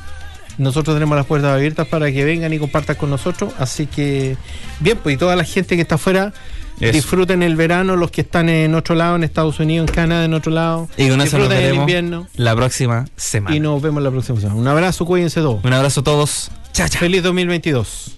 [0.58, 3.54] Nosotros tenemos las puertas abiertas para que vengan y compartan con nosotros.
[3.60, 4.36] Así que,
[4.80, 6.34] bien, pues y toda la gente que está afuera,
[6.80, 6.92] Eso.
[6.94, 10.34] disfruten el verano, los que están en otro lado, en Estados Unidos, en Canadá, en
[10.34, 10.88] otro lado.
[10.98, 12.28] Y con eso nos disfruten el invierno.
[12.36, 13.56] la próxima semana.
[13.56, 14.60] Y nos vemos la próxima semana.
[14.60, 15.64] Un abrazo, cuídense todos.
[15.64, 16.52] Un abrazo a todos.
[16.74, 17.00] Chao, chao.
[17.00, 18.17] Feliz 2022.